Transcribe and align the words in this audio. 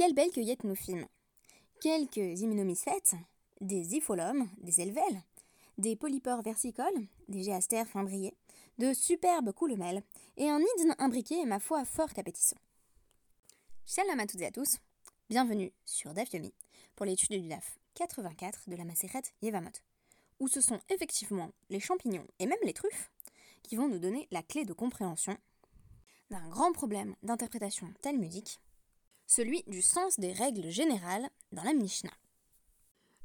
Quelle 0.00 0.14
belle 0.14 0.30
cueillette 0.30 0.64
nous 0.64 0.74
filme 0.74 1.06
Quelques 1.82 2.40
immunomycètes, 2.40 3.16
des 3.60 3.96
ipholomes, 3.96 4.48
des 4.62 4.80
élevelles, 4.80 5.22
des 5.76 5.94
polypores 5.94 6.40
versicoles, 6.40 7.06
des 7.28 7.42
géastères 7.42 7.86
fin 7.86 8.06
de 8.78 8.94
superbes 8.94 9.52
coulemelles 9.52 10.02
et 10.38 10.48
un 10.48 10.58
nid 10.58 10.94
imbriqué, 10.98 11.44
ma 11.44 11.60
foi, 11.60 11.84
fort 11.84 12.08
appétissant. 12.16 12.56
Shalom 13.84 14.18
à 14.18 14.26
toutes 14.26 14.40
et 14.40 14.46
à 14.46 14.50
tous, 14.50 14.78
bienvenue 15.28 15.70
sur 15.84 16.14
DAF 16.14 16.32
Yomi 16.32 16.54
pour 16.96 17.04
l'étude 17.04 17.38
du 17.38 17.46
DAF 17.46 17.78
84 17.96 18.70
de 18.70 18.76
la 18.76 18.86
macérette 18.86 19.34
Yevamot, 19.42 19.68
où 20.38 20.48
ce 20.48 20.62
sont 20.62 20.80
effectivement 20.88 21.50
les 21.68 21.78
champignons 21.78 22.26
et 22.38 22.46
même 22.46 22.56
les 22.64 22.72
truffes 22.72 23.10
qui 23.62 23.76
vont 23.76 23.88
nous 23.88 23.98
donner 23.98 24.28
la 24.30 24.42
clé 24.42 24.64
de 24.64 24.72
compréhension 24.72 25.36
d'un 26.30 26.48
grand 26.48 26.72
problème 26.72 27.16
d'interprétation 27.22 27.92
talmudique, 28.00 28.60
celui 29.30 29.62
du 29.68 29.80
sens 29.80 30.18
des 30.18 30.32
règles 30.32 30.70
générales 30.70 31.30
dans 31.52 31.62
la 31.62 31.72
Mishnah. 31.72 32.10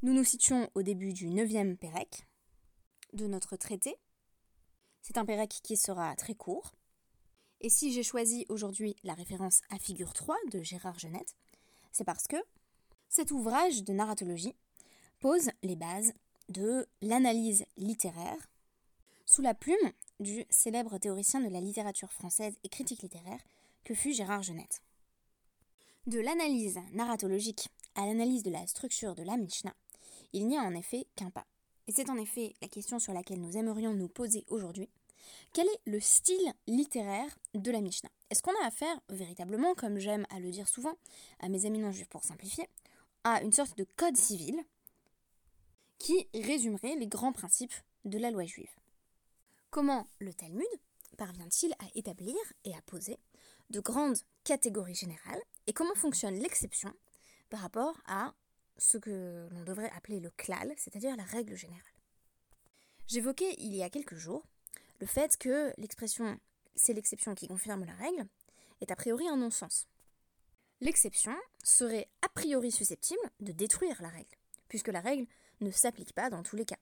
Nous 0.03 0.13
nous 0.13 0.23
situons 0.23 0.69
au 0.75 0.83
début 0.83 1.13
du 1.13 1.29
9e 1.29 1.77
Pérec 1.77 2.27
de 3.13 3.25
notre 3.25 3.57
traité. 3.57 3.95
C'est 5.01 5.17
un 5.17 5.25
Pérec 5.25 5.49
qui 5.49 5.75
sera 5.75 6.15
très 6.15 6.35
court. 6.35 6.73
Et 7.59 7.71
si 7.71 7.91
j'ai 7.91 8.03
choisi 8.03 8.45
aujourd'hui 8.49 8.95
la 9.03 9.15
référence 9.15 9.61
à 9.71 9.79
figure 9.79 10.13
3 10.13 10.37
de 10.51 10.61
Gérard 10.61 10.99
Genette, 10.99 11.35
c'est 11.91 12.03
parce 12.03 12.27
que 12.27 12.37
cet 13.09 13.31
ouvrage 13.31 13.83
de 13.83 13.93
narratologie 13.93 14.53
pose 15.19 15.49
les 15.63 15.75
bases 15.75 16.13
de 16.49 16.87
l'analyse 17.01 17.65
littéraire 17.77 18.47
sous 19.25 19.41
la 19.41 19.55
plume 19.55 19.91
du 20.19 20.45
célèbre 20.51 20.99
théoricien 20.99 21.39
de 21.39 21.49
la 21.49 21.61
littérature 21.61 22.13
française 22.13 22.53
et 22.63 22.69
critique 22.69 23.01
littéraire 23.01 23.41
que 23.83 23.95
fut 23.95 24.13
Gérard 24.13 24.43
Genette. 24.43 24.83
De 26.07 26.19
l'analyse 26.19 26.79
narratologique 26.93 27.67
à 27.95 28.05
l'analyse 28.05 28.43
de 28.43 28.51
la 28.51 28.67
structure 28.67 29.15
de 29.15 29.23
la 29.23 29.37
Mishnah, 29.37 29.73
il 30.33 30.47
n'y 30.47 30.55
a 30.55 30.61
en 30.61 30.75
effet 30.75 31.07
qu'un 31.15 31.31
pas. 31.31 31.47
Et 31.87 31.91
c'est 31.91 32.11
en 32.11 32.17
effet 32.17 32.53
la 32.61 32.67
question 32.67 32.99
sur 32.99 33.11
laquelle 33.11 33.41
nous 33.41 33.57
aimerions 33.57 33.91
nous 33.95 34.07
poser 34.07 34.45
aujourd'hui. 34.49 34.87
Quel 35.51 35.65
est 35.65 35.81
le 35.85 35.99
style 35.99 36.53
littéraire 36.67 37.35
de 37.55 37.71
la 37.71 37.81
Mishnah? 37.81 38.11
Est-ce 38.29 38.43
qu'on 38.43 38.53
a 38.61 38.67
affaire 38.67 39.01
véritablement, 39.09 39.73
comme 39.73 39.97
j'aime 39.97 40.27
à 40.29 40.39
le 40.39 40.51
dire 40.51 40.67
souvent 40.67 40.93
à 41.39 41.49
mes 41.49 41.65
amis 41.65 41.79
non 41.79 41.91
juifs 41.91 42.09
pour 42.09 42.23
simplifier, 42.23 42.69
à 43.23 43.41
une 43.41 43.51
sorte 43.51 43.75
de 43.75 43.87
code 43.95 44.15
civil 44.15 44.63
qui 45.97 46.27
résumerait 46.35 46.97
les 46.97 47.07
grands 47.07 47.33
principes 47.33 47.73
de 48.03 48.19
la 48.19 48.29
loi 48.29 48.45
juive? 48.45 48.75
Comment 49.71 50.05
le 50.19 50.35
Talmud 50.35 50.67
parvient-il 51.17 51.73
à 51.79 51.85
établir 51.95 52.37
et 52.63 52.75
à 52.75 52.81
poser 52.83 53.17
de 53.71 53.79
grandes 53.79 54.17
catégories 54.43 54.93
générales 54.93 55.41
et 55.67 55.73
comment 55.73 55.95
fonctionne 55.95 56.35
l'exception 56.35 56.93
par 57.49 57.61
rapport 57.61 57.99
à 58.07 58.33
ce 58.77 58.97
que 58.97 59.47
l'on 59.51 59.63
devrait 59.63 59.91
appeler 59.95 60.19
le 60.19 60.29
klal, 60.31 60.73
c'est-à-dire 60.77 61.15
la 61.15 61.23
règle 61.23 61.55
générale? 61.55 61.81
J'évoquais 63.07 63.55
il 63.59 63.75
y 63.75 63.83
a 63.83 63.89
quelques 63.89 64.15
jours 64.15 64.43
le 64.99 65.05
fait 65.05 65.37
que 65.37 65.73
l'expression 65.77 66.39
c'est 66.75 66.93
l'exception 66.93 67.35
qui 67.35 67.47
confirme 67.47 67.85
la 67.85 67.93
règle 67.93 68.27
est 68.81 68.91
a 68.91 68.95
priori 68.95 69.27
un 69.27 69.37
non-sens. 69.37 69.87
L'exception 70.81 71.35
serait 71.63 72.09
a 72.21 72.29
priori 72.29 72.71
susceptible 72.71 73.31
de 73.39 73.51
détruire 73.51 74.01
la 74.01 74.09
règle, 74.09 74.35
puisque 74.67 74.89
la 74.89 74.99
règle 74.99 75.25
ne 75.61 75.71
s'applique 75.71 76.13
pas 76.13 76.29
dans 76.29 76.43
tous 76.43 76.57
les 76.57 76.65
cas. 76.65 76.79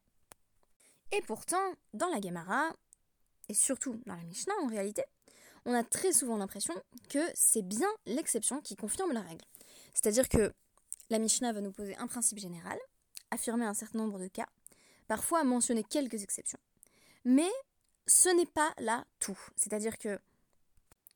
Et 1.12 1.22
pourtant, 1.22 1.76
dans 1.94 2.10
la 2.10 2.20
Gemara, 2.20 2.76
et 3.50 3.54
surtout 3.54 4.02
dans 4.08 4.16
la 4.16 4.24
Mishnah 4.24 4.56
en 4.64 4.68
réalité, 4.68 5.04
on 5.66 5.74
a 5.74 5.84
très 5.84 6.12
souvent 6.12 6.38
l'impression 6.38 6.74
que 7.10 7.20
c'est 7.34 7.62
bien 7.62 7.90
l'exception 8.06 8.62
qui 8.62 8.76
confirme 8.76 9.14
la 9.14 9.22
règle. 9.22 9.46
C'est-à-dire 9.94 10.28
que 10.28 10.54
la 11.10 11.20
Mishnah 11.20 11.54
va 11.54 11.62
nous 11.62 11.72
poser 11.72 11.96
un 11.98 12.08
principe 12.08 12.40
général, 12.40 12.78
affirmer 13.32 13.66
un 13.66 13.74
certain 13.74 14.00
nombre 14.00 14.20
de 14.20 14.28
cas, 14.28 14.48
parfois 15.08 15.44
mentionner 15.44 15.84
quelques 15.84 16.24
exceptions. 16.24 16.60
Mais 17.26 17.50
ce 18.08 18.30
n'est 18.30 18.46
pas 18.46 18.74
là 18.80 19.06
tout. 19.20 19.40
C'est-à-dire 19.56 19.98
que 19.98 20.20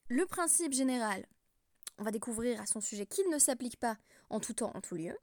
le 0.07 0.25
principe 0.25 0.73
général, 0.73 1.25
on 1.97 2.03
va 2.03 2.11
découvrir 2.11 2.61
à 2.61 2.65
son 2.65 2.79
sujet 2.79 3.05
qu'il 3.05 3.29
ne 3.29 3.39
s'applique 3.39 3.77
pas 3.77 3.97
en 4.29 4.39
tout 4.39 4.53
temps, 4.53 4.71
en 4.73 4.81
tout 4.81 4.95
lieu. 4.95 5.17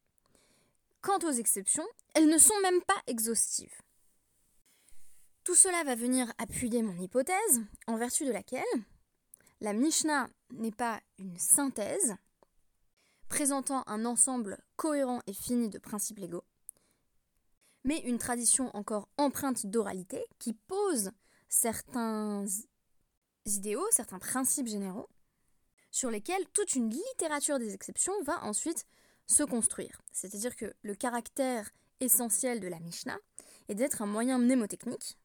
Quant 1.00 1.18
aux 1.18 1.32
exceptions, 1.32 1.86
elles 2.14 2.28
ne 2.28 2.38
sont 2.38 2.58
même 2.62 2.82
pas 2.82 3.00
exhaustives. 3.06 3.80
Tout 5.44 5.54
cela 5.54 5.84
va 5.84 5.94
venir 5.94 6.32
appuyer 6.38 6.82
mon 6.82 6.98
hypothèse, 6.98 7.62
en 7.86 7.96
vertu 7.96 8.24
de 8.24 8.32
laquelle 8.32 8.64
la 9.64 9.72
Mishnah 9.72 10.28
n'est 10.52 10.72
pas 10.72 11.00
une 11.18 11.38
synthèse 11.38 12.16
présentant 13.30 13.82
un 13.86 14.04
ensemble 14.04 14.62
cohérent 14.76 15.22
et 15.26 15.32
fini 15.32 15.70
de 15.70 15.78
principes 15.78 16.18
légaux, 16.18 16.44
mais 17.82 18.00
une 18.00 18.18
tradition 18.18 18.70
encore 18.76 19.08
empreinte 19.16 19.64
d'oralité 19.64 20.22
qui 20.38 20.52
pose 20.52 21.12
certains 21.48 22.44
idéaux, 23.46 23.86
certains 23.90 24.18
principes 24.18 24.66
généraux, 24.66 25.08
sur 25.90 26.10
lesquels 26.10 26.46
toute 26.52 26.74
une 26.74 26.90
littérature 26.90 27.58
des 27.58 27.72
exceptions 27.72 28.22
va 28.24 28.44
ensuite 28.44 28.84
se 29.26 29.44
construire. 29.44 30.02
C'est-à-dire 30.12 30.56
que 30.56 30.74
le 30.82 30.94
caractère 30.94 31.70
essentiel 32.00 32.60
de 32.60 32.68
la 32.68 32.80
Mishnah 32.80 33.18
est 33.68 33.74
d'être 33.74 34.02
un 34.02 34.06
moyen 34.06 34.36
mnémotechnique 34.36 35.16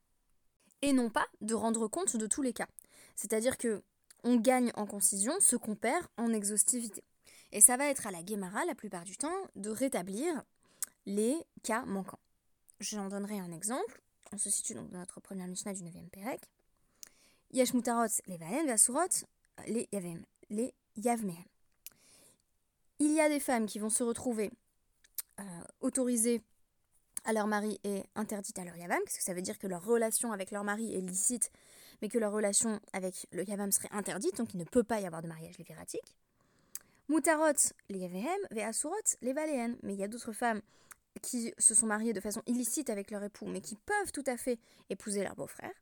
et 0.81 0.94
non 0.94 1.09
pas 1.09 1.28
de 1.41 1.55
rendre 1.55 1.89
compte 1.89 2.16
de 2.16 2.25
tous 2.25 2.41
les 2.41 2.53
cas. 2.53 2.69
C'est-à-dire 3.17 3.57
que 3.57 3.83
on 4.24 4.35
gagne 4.38 4.72
en 4.75 4.85
concision 4.85 5.34
ce 5.40 5.56
qu'on 5.56 5.75
perd 5.75 6.06
en 6.18 6.34
exhaustivité. 6.34 7.03
Et 7.52 7.62
ça 7.62 7.78
va 7.78 7.85
être 7.85 8.07
à 8.07 8.12
la 8.12 8.22
Guémara, 8.22 8.66
la 8.66 8.75
plupart 8.75 9.03
du 9.03 9.18
temps, 9.18 9.47
de 9.56 9.69
rétablir 9.69 10.44
les 11.06 11.35
cas 11.63 11.84
manquants. 11.85 12.19
J'en 12.79 13.09
donnerai 13.09 13.40
un 13.40 13.52
exemple. 13.52 14.02
On 14.31 14.38
se 14.38 14.50
situe 14.50 14.75
donc 14.75 14.90
dans 14.91 15.00
notre 15.00 15.19
première 15.19 15.47
Mishnah 15.47 15.74
du 15.74 15.84
9e 15.84 16.09
Pérec. 16.09 16.41
Yesh 17.52 17.74
les 17.74 18.38
Vasurot, 18.38 19.25
les 19.68 19.90
les 20.50 20.74
Yavmehem. 20.96 21.44
Il 23.00 23.13
y 23.13 23.22
a 23.22 23.29
des 23.29 23.40
femmes 23.40 23.66
qui 23.66 23.79
vont 23.79 23.90
se 23.90 24.03
retrouver 24.03 24.52
euh, 25.40 25.44
autorisées 25.79 26.41
à 27.25 27.34
leur 27.34 27.47
mari 27.47 27.80
est 27.84 28.03
interdite 28.16 28.57
à 28.59 28.63
leur 28.63 28.75
yavam, 28.75 29.00
parce 29.03 29.18
que 29.18 29.24
ça 29.24 29.34
veut 29.34 29.41
dire 29.41 29.57
que 29.57 29.68
leur 29.68 29.84
relation 29.84 30.31
avec 30.31 30.52
leur 30.52 30.63
mari 30.63 30.96
est 30.96 31.02
licite, 31.02 31.52
mais 32.02 32.09
que 32.09 32.18
leur 32.18 32.31
relation 32.31 32.80
avec 32.94 33.28
le 33.31 33.44
yavam 33.44 33.72
serait 33.72 33.90
interdite, 33.91 34.38
donc 34.38 34.53
il 34.53 34.57
ne 34.57 34.66
peut 34.66 34.84
pas 34.84 35.00
y 35.00 35.06
avoir 35.06 35.22
de 35.22 35.28
mariage 35.28 35.58
léviratique. 35.58 36.16
Mutarot 37.09 37.74
les 37.90 38.00
yavehem, 38.00 38.40
ve'asurot 38.52 39.18
les 39.22 39.34
valéen. 39.34 39.75
Mais 39.81 39.94
il 39.96 40.00
y 40.00 40.03
a 40.03 40.08
d'autres 40.08 40.31
femmes 40.31 40.62
qui 41.24 41.52
se 41.58 41.74
sont 41.74 41.88
mariées 41.88 42.13
de 42.13 42.19
façon 42.19 42.44
illicite 42.46 42.91
avec 42.91 43.09
leur 43.09 43.24
époux, 43.24 43.47
mais 43.47 43.62
qui 43.62 43.75
peuvent 43.75 44.12
tout 44.13 44.24
à 44.28 44.38
fait 44.38 44.59
épouser 44.91 45.24
leur 45.24 45.35
beau-frère. 45.35 45.74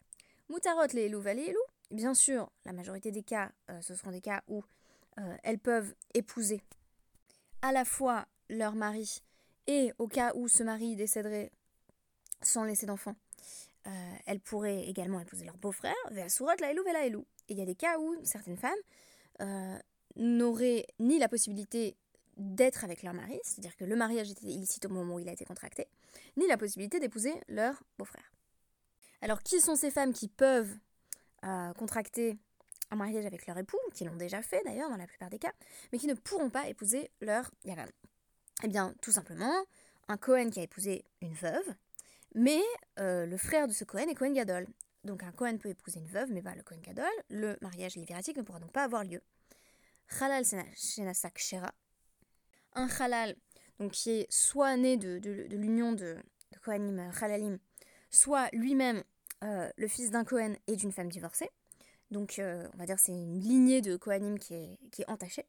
Mutarot 0.49 0.87
les 0.93 1.07
elou 1.07 1.19
valéelou. 1.19 1.59
Bien 1.91 2.13
sûr, 2.13 2.49
la 2.65 2.71
majorité 2.71 3.11
des 3.11 3.23
cas, 3.23 3.51
euh, 3.69 3.81
ce 3.81 3.93
seront 3.93 4.11
des 4.11 4.21
cas 4.21 4.41
où 4.47 4.63
euh, 5.19 5.37
elles 5.43 5.59
peuvent 5.59 5.93
épouser 6.13 6.61
à 7.61 7.73
la 7.73 7.83
fois 7.83 8.25
leur 8.49 8.75
mari 8.75 9.21
et 9.67 9.91
au 9.97 10.07
cas 10.07 10.31
où 10.35 10.47
ce 10.47 10.63
mari 10.63 10.95
décéderait 10.95 11.51
sans 12.41 12.63
laisser 12.63 12.85
d'enfant, 12.85 13.15
euh, 13.87 13.89
elle 14.25 14.39
pourrait 14.39 14.87
également 14.87 15.19
épouser 15.19 15.45
leur 15.45 15.57
beau-frère, 15.57 15.95
Veasurat 16.11 16.55
la 16.59 16.71
elou 16.71 16.83
la 16.83 17.05
elou. 17.05 17.25
Et 17.47 17.53
il 17.53 17.59
y 17.59 17.61
a 17.61 17.65
des 17.65 17.75
cas 17.75 17.97
où 17.99 18.15
certaines 18.23 18.57
femmes 18.57 18.71
euh, 19.41 19.77
n'auraient 20.15 20.85
ni 20.99 21.19
la 21.19 21.29
possibilité 21.29 21.95
d'être 22.37 22.83
avec 22.83 23.01
leur 23.01 23.13
mari, 23.13 23.39
c'est-à-dire 23.43 23.75
que 23.75 23.85
le 23.85 23.95
mariage 23.95 24.29
était 24.29 24.47
illicite 24.47 24.85
au 24.85 24.89
moment 24.89 25.15
où 25.15 25.19
il 25.19 25.29
a 25.29 25.31
été 25.31 25.45
contracté, 25.45 25.87
ni 26.35 26.47
la 26.47 26.57
possibilité 26.57 26.99
d'épouser 26.99 27.33
leur 27.47 27.81
beau-frère. 27.97 28.31
Alors 29.21 29.41
qui 29.41 29.59
sont 29.59 29.75
ces 29.75 29.89
femmes 29.89 30.13
qui 30.13 30.27
peuvent 30.27 30.75
euh, 31.43 31.73
contracter 31.73 32.37
un 32.91 32.95
mariage 32.95 33.25
avec 33.25 33.47
leur 33.47 33.57
époux, 33.57 33.79
qui 33.93 34.05
l'ont 34.05 34.15
déjà 34.15 34.41
fait 34.41 34.61
d'ailleurs 34.65 34.89
dans 34.89 34.97
la 34.97 35.07
plupart 35.07 35.29
des 35.29 35.39
cas, 35.39 35.53
mais 35.91 35.97
qui 35.97 36.07
ne 36.07 36.13
pourront 36.13 36.49
pas 36.49 36.67
épouser 36.67 37.09
leur 37.21 37.49
eh 38.63 38.67
bien, 38.67 38.93
tout 39.01 39.11
simplement, 39.11 39.53
un 40.07 40.17
Cohen 40.17 40.49
qui 40.49 40.59
a 40.59 40.63
épousé 40.63 41.05
une 41.21 41.33
veuve, 41.33 41.75
mais 42.33 42.61
euh, 42.99 43.25
le 43.25 43.37
frère 43.37 43.67
de 43.67 43.73
ce 43.73 43.83
Cohen 43.83 44.07
est 44.07 44.15
Cohen 44.15 44.33
Gadol. 44.33 44.67
Donc 45.03 45.23
un 45.23 45.31
Cohen 45.31 45.57
peut 45.57 45.69
épouser 45.69 45.99
une 45.99 46.07
veuve, 46.07 46.31
mais 46.31 46.41
pas 46.41 46.55
le 46.55 46.63
Cohen 46.63 46.79
Gadol. 46.81 47.05
Le 47.29 47.57
mariage 47.61 47.95
léviratique 47.95 48.37
ne 48.37 48.41
pourra 48.41 48.59
donc 48.59 48.71
pas 48.71 48.83
avoir 48.83 49.03
lieu. 49.03 49.21
Halal 50.19 50.43
Shenasak 50.75 51.37
Shera. 51.37 51.73
Un 52.73 52.87
halal, 52.99 53.35
qui 53.91 54.11
est 54.11 54.31
soit 54.31 54.75
né 54.77 54.97
de, 54.97 55.19
l'union 55.55 55.91
de, 55.91 56.17
de 56.51 56.59
Kohanim 56.63 57.11
Halalim, 57.21 57.59
soit 58.09 58.49
lui-même 58.53 59.03
euh, 59.43 59.69
le 59.77 59.87
fils 59.87 60.09
d'un 60.11 60.23
Cohen 60.23 60.55
et 60.67 60.75
d'une 60.75 60.91
femme 60.91 61.09
divorcée. 61.09 61.49
Donc 62.11 62.39
euh, 62.39 62.67
on 62.73 62.77
va 62.77 62.85
dire 62.85 62.99
c'est 62.99 63.11
une 63.11 63.39
lignée 63.39 63.81
de 63.81 63.97
Kohanim 63.97 64.39
qui 64.39 64.53
est 64.53 65.09
entachée. 65.09 65.45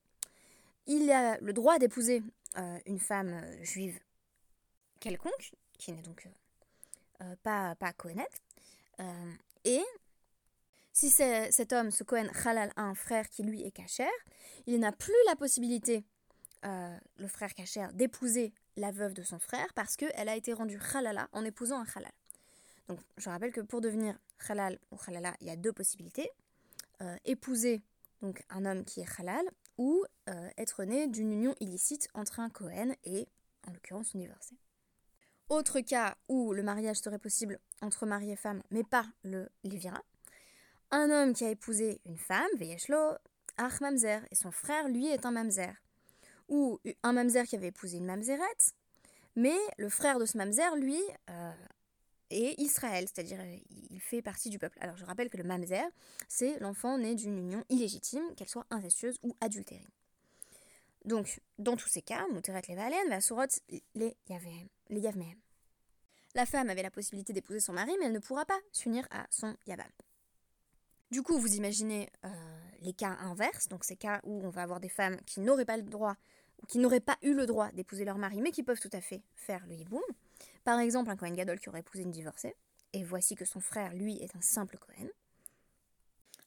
Il 0.89 1.13
a 1.13 1.39
le 1.41 1.53
droit 1.53 1.79
d'épouser 1.79 2.23
euh, 2.57 2.79
une 2.87 2.99
femme 2.99 3.35
euh, 3.35 3.63
juive 3.63 4.01
quelconque, 5.01 5.53
qui 5.79 5.93
n'est 5.93 6.01
donc 6.01 6.27
euh, 7.21 7.37
pas, 7.43 7.75
pas 7.77 7.93
et 9.65 9.83
si 10.93 11.11
cet 11.11 11.73
homme, 11.73 11.91
ce 11.93 12.03
Kohen 12.03 12.31
Halal, 12.45 12.73
a 12.75 12.83
un 12.83 12.95
frère 12.95 13.29
qui 13.29 13.45
lui 13.45 13.63
est 13.63 13.71
cachère, 13.71 14.09
il 14.67 14.81
n'a 14.81 14.91
plus 14.91 15.15
la 15.27 15.37
possibilité 15.37 16.05
le 16.65 17.29
frère 17.29 17.55
Kacher 17.55 17.87
d'épouser 17.93 18.53
la 18.77 18.91
veuve 18.91 19.15
de 19.15 19.23
son 19.23 19.39
frère 19.39 19.73
parce 19.75 19.95
qu'elle 19.95 20.29
a 20.29 20.35
été 20.35 20.53
rendue 20.53 20.81
halala 20.93 21.29
en 21.33 21.45
épousant 21.45 21.79
un 21.79 21.87
halal. 21.95 22.11
Donc 22.89 22.99
je 23.17 23.31
rappelle 23.31 23.53
que 23.53 23.61
pour 23.61 23.81
devenir 23.81 24.19
halal 24.49 24.81
ou 24.91 24.97
halala, 25.07 25.37
il 25.41 25.47
y 25.47 25.51
a 25.51 25.57
deux 25.57 25.73
possibilités. 25.73 26.29
épouser 27.25 27.81
donc 28.23 28.43
un 28.51 28.65
homme 28.65 28.85
qui 28.85 29.01
est 29.01 29.21
halal 29.21 29.49
ou 29.79 30.05
être 30.59 30.85
né 30.85 31.07
d'une 31.07 31.33
union 31.33 31.55
illicite 31.61 32.09
entre 32.13 32.41
un 32.41 32.51
Cohen 32.51 32.95
et, 33.05 33.29
en 33.67 33.73
l'occurrence, 33.73 34.13
une 34.13 34.21
divorcée. 34.21 34.57
Autre 35.49 35.81
cas 35.81 36.17
où 36.29 36.53
le 36.53 36.63
mariage 36.63 36.99
serait 36.99 37.19
possible 37.19 37.59
entre 37.81 38.05
mari 38.05 38.31
et 38.31 38.37
femme, 38.37 38.63
mais 38.71 38.85
pas 38.85 39.07
le 39.23 39.49
Livira. 39.65 40.03
Un 40.91 41.11
homme 41.11 41.33
qui 41.33 41.45
a 41.45 41.51
épousé 41.51 42.01
une 42.05 42.19
femme, 42.19 42.49
Veyeshlo, 42.59 43.15
Ach 43.57 43.81
Mamzer, 43.81 44.21
et 44.31 44.35
son 44.35 44.51
frère, 44.51 44.89
lui, 44.89 45.07
est 45.07 45.25
un 45.25 45.31
Mamzer. 45.31 45.75
Ou 46.49 46.81
un 47.03 47.13
Mamzer 47.13 47.45
qui 47.47 47.57
avait 47.57 47.69
épousé 47.69 47.97
une 47.97 48.07
Mamzerette, 48.07 48.75
mais 49.37 49.57
le 49.79 49.89
frère 49.89 50.19
de 50.19 50.27
ce 50.27 50.37
Mamzer, 50.37 50.77
lui, 50.77 51.01
euh, 51.31 51.53
est 52.31 52.61
Israël, 52.61 53.07
c'est-à-dire 53.07 53.39
il 53.91 54.01
fait 54.01 54.23
partie 54.23 54.51
du 54.51 54.59
peuple. 54.59 54.79
Alors 54.81 54.97
je 54.97 55.05
rappelle 55.05 55.31
que 55.31 55.37
le 55.37 55.45
Mamzer, 55.45 55.89
c'est 56.29 56.59
l'enfant 56.61 56.99
né 56.99 57.15
d'une 57.15 57.39
union 57.39 57.65
illégitime, 57.69 58.35
qu'elle 58.37 58.49
soit 58.49 58.67
incestueuse 58.71 59.19
ou 59.23 59.35
adultérine. 59.41 59.89
Donc, 61.05 61.41
dans 61.59 61.77
tous 61.77 61.89
ces 61.89 62.03
cas, 62.03 62.27
Mouteret 62.33 62.63
les 62.69 62.75
Valen, 62.75 63.09
Vasurot 63.09 63.47
les 63.95 64.17
Yavmehem. 64.29 65.39
La 66.35 66.45
femme 66.45 66.69
avait 66.69 66.83
la 66.83 66.91
possibilité 66.91 67.33
d'épouser 67.33 67.61
son 67.61 67.73
mari, 67.73 67.93
mais 67.99 68.07
elle 68.07 68.13
ne 68.13 68.19
pourra 68.19 68.45
pas 68.45 68.59
s'unir 68.73 69.07
à 69.11 69.27
son 69.31 69.57
Yavam. 69.67 69.87
Du 71.11 71.23
coup, 71.23 71.39
vous 71.39 71.55
imaginez 71.55 72.11
euh, 72.25 72.29
les 72.83 72.93
cas 72.93 73.17
inverses, 73.21 73.69
donc 73.69 73.85
ces 73.85 73.97
cas 73.97 74.21
où 74.25 74.45
on 74.45 74.51
va 74.51 74.63
avoir 74.63 74.81
des 74.81 74.91
femmes 74.91 75.17
qui 75.25 75.41
n'auraient 75.41 75.65
pas 75.65 75.79
le 75.79 75.85
droit, 75.85 76.17
ou 76.63 76.67
qui 76.67 76.79
n'auraient 76.79 77.01
pas 77.01 77.17
eu 77.23 77.33
le 77.33 77.47
droit 77.47 77.71
d'épouser 77.73 78.05
leur 78.05 78.19
mari, 78.19 78.43
mais 78.43 78.51
qui 78.51 78.63
peuvent 78.63 78.81
tout 78.81 78.91
à 78.93 79.01
fait 79.01 79.23
faire 79.35 79.65
le. 79.67 80.01
Par 80.65 80.79
exemple, 80.81 81.11
un 81.11 81.17
Cohen 81.17 81.33
Gadol 81.33 81.59
qui 81.59 81.69
aurait 81.69 81.81
épousé 81.81 82.03
une 82.03 82.11
divorcée, 82.11 82.57
et 82.93 83.05
voici 83.05 83.35
que 83.35 83.45
son 83.45 83.61
frère, 83.61 83.95
lui, 83.95 84.17
est 84.23 84.35
un 84.37 84.41
simple 84.41 84.79
Cohen. 84.79 85.09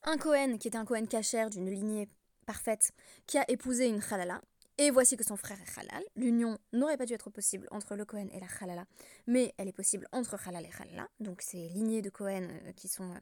Un 0.03 0.17
Cohen 0.17 0.57
qui 0.57 0.67
était 0.67 0.77
un 0.77 0.85
Cohen 0.85 1.05
cachère 1.05 1.49
d'une 1.49 1.69
lignée 1.69 2.07
parfaite, 2.45 2.91
qui 3.27 3.37
a 3.37 3.49
épousé 3.49 3.87
une 3.87 4.01
Khalala, 4.01 4.41
et 4.77 4.89
voici 4.89 5.15
que 5.15 5.23
son 5.23 5.37
frère 5.37 5.59
est 5.61 5.79
halal. 5.79 6.03
L'union 6.15 6.57
n'aurait 6.73 6.97
pas 6.97 7.05
dû 7.05 7.13
être 7.13 7.29
possible 7.29 7.67
entre 7.69 7.95
le 7.95 8.03
Cohen 8.03 8.27
et 8.31 8.39
la 8.39 8.47
halala, 8.59 8.85
mais 9.27 9.53
elle 9.57 9.67
est 9.67 9.73
possible 9.73 10.07
entre 10.11 10.35
halal 10.47 10.65
et 10.65 10.71
halala. 10.79 11.07
Donc 11.19 11.43
ces 11.43 11.69
lignées 11.69 12.01
de 12.01 12.09
Cohen 12.09 12.47
euh, 12.49 12.71
qui 12.73 12.87
sont 12.87 13.13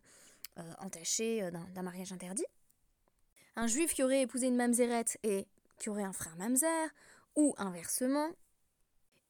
euh, 0.58 0.74
entachées 0.80 1.44
euh, 1.44 1.52
d'un 1.52 1.82
mariage 1.82 2.14
interdit. 2.14 2.46
Un 3.58 3.68
juif 3.68 3.94
qui 3.94 4.04
aurait 4.04 4.22
épousé 4.22 4.48
une 4.48 4.56
mamzeret 4.56 5.06
et 5.24 5.48
qui 5.78 5.90
aurait 5.90 6.04
un 6.04 6.14
frère 6.14 6.38
mamzer, 6.38 6.90
ou 7.36 7.54
inversement. 7.58 8.30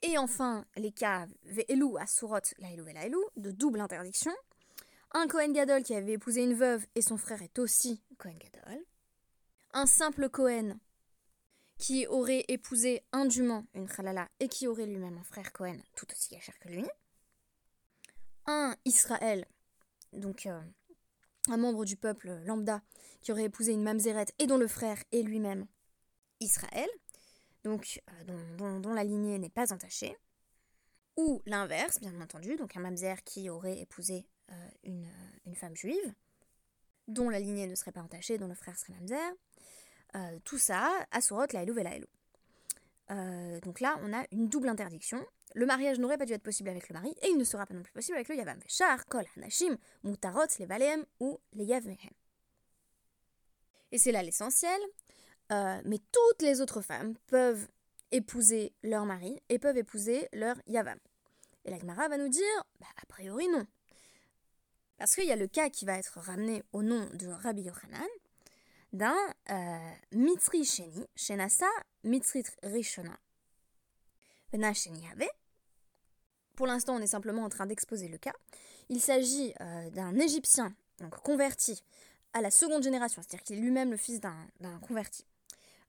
Et 0.02 0.18
enfin, 0.18 0.66
les 0.78 0.92
cas 0.92 1.28
asurot 2.00 2.40
laïlou 2.60 2.86
ve'laïlou, 2.86 3.24
de 3.36 3.52
double 3.52 3.82
interdiction. 3.82 4.32
Un 5.12 5.28
Cohen 5.28 5.52
Gadol 5.52 5.84
qui 5.84 5.96
avait 5.96 6.14
épousé 6.14 6.44
une 6.44 6.54
veuve 6.54 6.86
et 6.96 7.02
son 7.02 7.18
frère 7.18 7.42
est 7.42 7.60
aussi 7.60 8.02
Cohen 8.18 8.38
Gadol. 8.38 8.80
Un 9.74 9.86
simple 9.86 10.30
Cohen 10.30 10.78
qui 11.78 12.06
aurait 12.08 12.46
épousé 12.48 13.04
indûment 13.12 13.66
une 13.74 13.88
Khalala 13.88 14.30
et 14.40 14.48
qui 14.48 14.68
aurait 14.68 14.86
lui-même 14.86 15.18
un 15.18 15.24
frère 15.24 15.52
Cohen 15.52 15.78
tout 15.96 16.06
aussi 16.12 16.40
cher 16.40 16.58
que 16.60 16.70
lui. 16.70 16.86
Un 18.46 18.76
Israël, 18.86 19.46
donc 20.14 20.46
euh, 20.46 20.62
un 21.50 21.58
membre 21.58 21.86
du 21.86 21.96
peuple 21.96 22.42
lambda, 22.46 22.82
qui 23.22 23.32
aurait 23.32 23.46
épousé 23.46 23.74
une 23.74 23.84
Mamzeret 23.84 24.26
et 24.40 24.48
dont 24.48 24.58
le 24.58 24.68
frère 24.68 25.02
est 25.12 25.22
lui-même 25.22 25.66
Israël, 26.40 26.90
donc 27.64 28.02
euh, 28.10 28.80
dont, 28.80 28.94
la 28.94 29.04
lignée 29.04 29.38
n'est 29.38 29.50
pas 29.50 29.74
entachée. 29.74 30.16
Ou 31.18 31.42
l'inverse, 31.46 32.00
bien 32.00 32.20
entendu, 32.22 32.56
donc 32.56 32.78
un 32.78 32.80
Mamzer 32.80 33.24
qui 33.24 33.50
aurait 33.50 33.80
épousé 33.80 34.26
euh, 34.52 34.70
une, 34.84 35.10
une, 35.46 35.56
femme 35.56 35.76
juive, 35.76 36.14
dont 37.08 37.30
la 37.30 37.40
lignée 37.40 37.68
ne 37.68 37.76
serait 37.76 37.92
pas 37.92 38.02
entachée, 38.02 38.38
dont 38.38 38.48
le 38.48 38.56
frère 38.56 38.78
serait 38.78 38.94
Mamzer. 38.94 39.36
Euh, 40.16 40.40
tout 40.44 40.58
ça, 40.58 40.90
Asurot, 41.12 41.46
la 41.52 41.64
Elou, 41.64 41.76
euh, 43.12 43.60
donc 43.62 43.80
là, 43.80 44.00
on 44.04 44.14
a 44.14 44.24
une 44.32 44.50
double 44.50 44.70
interdiction. 44.70 45.26
Le 45.56 45.66
mariage 45.66 46.00
n'aurait 46.00 46.18
pas 46.18 46.26
dû 46.26 46.34
être 46.34 46.44
possible 46.44 46.70
avec 46.70 46.90
le 46.90 46.94
mari, 46.94 47.16
et 47.22 47.30
il 47.30 47.38
ne 47.38 47.44
sera 47.44 47.66
pas 47.66 47.74
non 47.74 47.82
plus 47.82 47.94
possible 47.94 48.16
avec 48.16 48.30
le 48.30 48.36
Yavam. 48.36 48.60
Char, 48.68 49.06
Kol, 49.08 49.26
Hanashim, 49.36 49.78
Mutarot, 50.04 50.46
les 50.60 50.96
ou 51.20 51.40
les 51.54 51.66
Yavmehem. 51.66 52.12
Et 53.92 53.98
c'est 53.98 54.12
là 54.12 54.22
l'essentiel. 54.22 54.80
Euh, 55.52 55.82
mais 55.86 56.00
toutes 56.12 56.42
les 56.42 56.62
autres 56.62 56.82
femmes 56.82 57.16
peuvent 57.28 57.68
épouser 58.12 58.74
leur 58.84 59.06
mari 59.06 59.42
et 59.50 59.60
peuvent 59.60 59.78
épouser 59.78 60.28
leur 60.34 60.56
Yavam. 60.68 60.98
Et 61.66 61.72
la 61.72 61.80
Gemara 61.80 62.08
va 62.08 62.18
nous 62.18 62.30
dire, 62.30 62.64
bah, 62.80 62.88
a 63.02 63.06
priori 63.08 63.48
non. 63.50 63.66
Parce 64.98 65.16
qu'il 65.16 65.26
y 65.26 65.32
a 65.32 65.36
le 65.36 65.48
cas 65.48 65.70
qui 65.70 65.86
va 65.86 65.98
être 65.98 66.20
ramené 66.20 66.64
au 66.74 66.84
nom 66.84 67.10
de 67.14 67.28
Rabbi 67.28 67.64
Yochanan, 67.64 68.08
d'un 68.94 69.18
euh, 69.50 69.92
Mitzri 70.12 70.66
Sheni, 70.66 71.06
Shenasa 71.16 71.70
Mitzrit 72.04 72.44
Rishona. 72.64 73.18
Pour 76.56 76.68
l'instant, 76.68 76.96
on 76.96 77.00
est 77.00 77.08
simplement 77.08 77.44
en 77.44 77.50
train 77.50 77.66
d'exposer 77.66 78.08
le 78.08 78.18
cas. 78.18 78.34
Il 78.90 79.00
s'agit 79.00 79.54
euh, 79.62 79.90
d'un 79.92 80.18
Égyptien, 80.20 80.74
donc 81.00 81.16
converti 81.22 81.84
à 82.34 82.42
la 82.42 82.52
seconde 82.52 82.84
génération, 82.84 83.22
c'est-à-dire 83.22 83.44
qu'il 83.44 83.58
est 83.58 83.62
lui-même 83.62 83.92
le 83.92 83.98
fils 83.98 84.20
d'un 84.20 84.80
converti, 84.82 85.26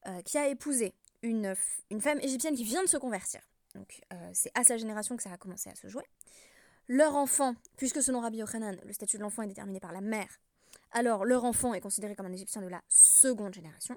euh, 0.06 0.22
qui 0.22 0.38
a 0.38 0.48
épousé 0.48 0.94
une, 1.22 1.54
une, 1.90 2.00
femme 2.00 2.18
égyptienne 2.20 2.54
qui 2.54 2.64
vient 2.64 2.82
de 2.82 2.88
se 2.88 2.96
convertir. 2.96 3.40
Donc 3.74 4.00
c'est 4.32 4.50
à 4.54 4.64
sa 4.64 4.76
génération 4.76 5.16
que 5.16 5.22
ça 5.22 5.32
a 5.32 5.36
commencé 5.36 5.70
à 5.70 5.74
se 5.76 5.86
jouer. 5.86 6.02
Leur 6.88 7.14
enfant, 7.14 7.54
puisque 7.76 8.02
selon 8.02 8.20
Rabbi 8.20 8.38
Yochanan, 8.38 8.76
le 8.84 8.92
statut 8.92 9.16
de 9.16 9.22
l'enfant 9.22 9.42
est 9.42 9.46
déterminé 9.46 9.78
par 9.78 9.92
la 9.92 10.00
mère, 10.00 10.40
alors 10.90 11.24
leur 11.24 11.44
enfant 11.44 11.72
est 11.72 11.80
considéré 11.80 12.16
comme 12.16 12.26
un 12.26 12.32
Égyptien 12.32 12.62
de 12.62 12.66
la 12.66 12.82
seconde 12.88 13.54
génération, 13.54 13.96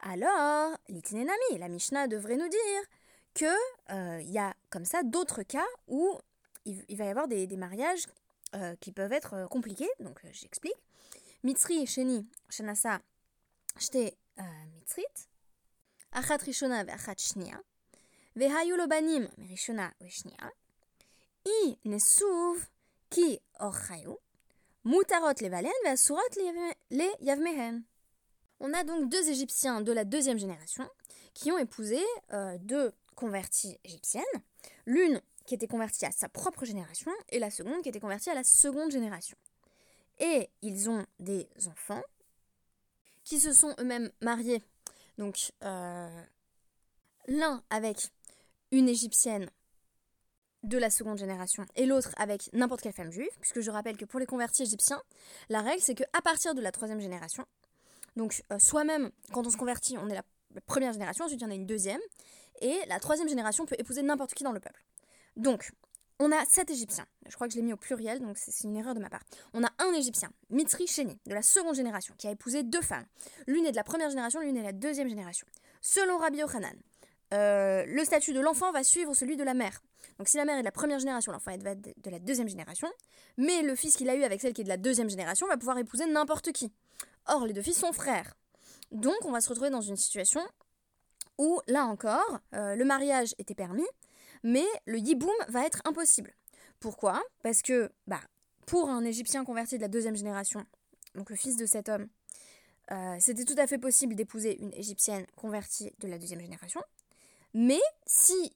alors 0.00 0.76
l'itinénami, 0.88 1.58
la 1.58 1.68
Mishnah 1.68 2.06
devrait 2.06 2.36
nous 2.36 2.48
dire 2.48 2.82
que 3.34 3.46
euh, 3.92 4.20
il 4.22 4.30
y 4.30 4.38
a 4.38 4.54
comme 4.70 4.84
ça 4.84 5.02
d'autres 5.02 5.42
cas 5.42 5.66
où 5.86 6.18
il, 6.64 6.96
va 6.96 7.04
y 7.04 7.08
avoir 7.08 7.28
des, 7.28 7.46
mariages 7.56 8.06
euh, 8.54 8.74
qui 8.80 8.92
peuvent 8.92 9.12
être 9.12 9.34
euh, 9.34 9.46
compliqués. 9.46 9.88
Donc 10.00 10.20
j'explique. 10.32 10.76
Mitzri, 11.42 11.86
Sheni, 11.86 12.26
Shenasa, 12.48 13.00
Shte 13.78 14.16
Achat 16.12 17.18
Shnia, 17.18 17.60
Vehayu 18.36 18.76
Lobanim 18.76 19.28
Rishona 19.38 19.92
Veshnia, 20.00 20.50
I 21.46 21.78
Nesuv 21.84 22.66
Ki 23.10 23.40
Orchayu, 23.60 24.16
Mutarot 24.84 25.34
les 25.40 25.48
Valen, 25.48 25.96
Surat 25.96 26.22
les 26.90 27.10
Yavmehen. 27.20 27.82
On 28.60 28.72
a 28.74 28.84
donc 28.84 29.08
deux 29.08 29.28
Égyptiens 29.28 29.80
de 29.80 29.92
la 29.92 30.04
deuxième 30.04 30.38
génération 30.38 30.88
qui 31.34 31.52
ont 31.52 31.58
épousé 31.58 32.00
euh, 32.32 32.58
deux 32.60 32.92
converties 33.14 33.78
égyptiennes. 33.84 34.24
L'une 34.86 35.20
qui 35.46 35.54
était 35.54 35.68
convertie 35.68 36.04
à 36.06 36.10
sa 36.10 36.28
propre 36.28 36.64
génération 36.64 37.12
et 37.28 37.38
la 37.38 37.50
seconde 37.50 37.82
qui 37.82 37.88
était 37.88 38.00
convertie 38.00 38.30
à 38.30 38.34
la 38.34 38.44
seconde 38.44 38.90
génération. 38.90 39.36
Et 40.18 40.50
ils 40.62 40.90
ont 40.90 41.06
des 41.20 41.48
enfants 41.68 42.02
qui 43.28 43.38
se 43.40 43.52
sont 43.52 43.74
eux-mêmes 43.78 44.10
mariés. 44.22 44.62
Donc 45.18 45.52
euh, 45.62 46.22
l'un 47.26 47.62
avec 47.68 48.08
une 48.72 48.88
égyptienne 48.88 49.50
de 50.62 50.78
la 50.78 50.90
seconde 50.90 51.18
génération 51.18 51.64
et 51.76 51.86
l'autre 51.86 52.10
avec 52.16 52.50
n'importe 52.52 52.80
quelle 52.80 52.94
femme 52.94 53.12
juive, 53.12 53.30
puisque 53.40 53.60
je 53.60 53.70
rappelle 53.70 53.96
que 53.96 54.06
pour 54.06 54.18
les 54.18 54.26
convertis 54.26 54.62
égyptiens, 54.62 55.02
la 55.50 55.60
règle 55.60 55.82
c'est 55.82 55.94
qu'à 55.94 56.22
partir 56.24 56.54
de 56.54 56.62
la 56.62 56.72
troisième 56.72 57.00
génération, 57.00 57.44
donc 58.16 58.42
euh, 58.50 58.58
soi-même 58.58 59.10
quand 59.32 59.46
on 59.46 59.50
se 59.50 59.56
convertit, 59.56 59.98
on 59.98 60.08
est 60.08 60.14
la, 60.14 60.24
première 60.66 60.92
génération, 60.92 61.26
ensuite 61.26 61.40
il 61.40 61.44
y 61.44 61.46
en 61.46 61.50
a 61.50 61.54
une 61.54 61.66
deuxième, 61.66 62.00
et 62.60 62.80
la 62.88 62.98
troisième 62.98 63.28
génération 63.28 63.66
peut 63.66 63.76
épouser 63.78 64.02
n'importe 64.02 64.34
qui 64.34 64.42
dans 64.42 64.52
le 64.52 64.60
peuple. 64.60 64.82
Donc, 65.36 65.70
on 66.18 66.32
a 66.32 66.44
sept 66.46 66.70
Égyptiens. 66.70 67.06
Je 67.28 67.34
crois 67.34 67.46
que 67.46 67.54
je 67.54 67.58
l'ai 67.58 67.64
mis 67.64 67.72
au 67.72 67.76
pluriel, 67.76 68.20
donc 68.20 68.36
c'est 68.38 68.66
une 68.66 68.76
erreur 68.76 68.94
de 68.94 69.00
ma 69.00 69.08
part. 69.08 69.22
On 69.54 69.62
a 69.62 69.70
un 69.78 69.92
Égyptien, 69.92 70.30
Mitri 70.50 70.86
Chéni, 70.86 71.18
de 71.26 71.34
la 71.34 71.42
seconde 71.42 71.74
génération, 71.74 72.14
qui 72.18 72.26
a 72.26 72.30
épousé 72.30 72.62
deux 72.62 72.82
femmes. 72.82 73.06
L'une 73.46 73.66
est 73.66 73.70
de 73.70 73.76
la 73.76 73.84
première 73.84 74.10
génération, 74.10 74.40
l'une 74.40 74.56
est 74.56 74.60
de 74.60 74.66
la 74.66 74.72
deuxième 74.72 75.08
génération. 75.08 75.46
Selon 75.80 76.18
Rabbi 76.18 76.38
Yochanan, 76.38 76.76
euh, 77.34 77.84
le 77.86 78.04
statut 78.04 78.32
de 78.32 78.40
l'enfant 78.40 78.72
va 78.72 78.82
suivre 78.82 79.14
celui 79.14 79.36
de 79.36 79.44
la 79.44 79.54
mère. 79.54 79.82
Donc 80.18 80.28
si 80.28 80.36
la 80.36 80.44
mère 80.44 80.56
est 80.56 80.62
de 80.62 80.64
la 80.64 80.72
première 80.72 80.98
génération, 80.98 81.30
l'enfant 81.30 81.52
est 81.52 81.58
de 81.58 82.10
la 82.10 82.18
deuxième 82.18 82.48
génération, 82.48 82.88
mais 83.36 83.62
le 83.62 83.74
fils 83.74 83.96
qu'il 83.96 84.08
a 84.08 84.16
eu 84.16 84.24
avec 84.24 84.40
celle 84.40 84.52
qui 84.52 84.62
est 84.62 84.64
de 84.64 84.68
la 84.68 84.76
deuxième 84.76 85.10
génération 85.10 85.46
va 85.46 85.56
pouvoir 85.56 85.78
épouser 85.78 86.06
n'importe 86.06 86.52
qui. 86.52 86.72
Or, 87.26 87.46
les 87.46 87.52
deux 87.52 87.62
fils 87.62 87.78
sont 87.78 87.92
frères. 87.92 88.34
Donc 88.90 89.16
on 89.24 89.30
va 89.30 89.40
se 89.40 89.48
retrouver 89.48 89.70
dans 89.70 89.82
une 89.82 89.96
situation 89.96 90.40
où, 91.36 91.60
là 91.68 91.84
encore, 91.84 92.40
euh, 92.54 92.74
le 92.74 92.84
mariage 92.84 93.34
était 93.38 93.54
permis, 93.54 93.86
mais 94.42 94.64
le 94.86 94.98
yiboum 94.98 95.34
va 95.48 95.64
être 95.66 95.80
impossible. 95.84 96.34
Pourquoi? 96.80 97.22
Parce 97.42 97.62
que, 97.62 97.90
bah, 98.06 98.20
pour 98.66 98.88
un 98.88 99.04
Égyptien 99.04 99.44
converti 99.44 99.76
de 99.76 99.82
la 99.82 99.88
deuxième 99.88 100.16
génération, 100.16 100.64
donc 101.14 101.30
le 101.30 101.36
fils 101.36 101.56
de 101.56 101.66
cet 101.66 101.88
homme, 101.88 102.08
euh, 102.90 103.16
c'était 103.20 103.44
tout 103.44 103.58
à 103.58 103.66
fait 103.66 103.78
possible 103.78 104.14
d'épouser 104.14 104.60
une 104.60 104.72
égyptienne 104.72 105.26
convertie 105.36 105.92
de 105.98 106.08
la 106.08 106.18
deuxième 106.18 106.40
génération. 106.40 106.80
Mais 107.54 107.80
si 108.06 108.52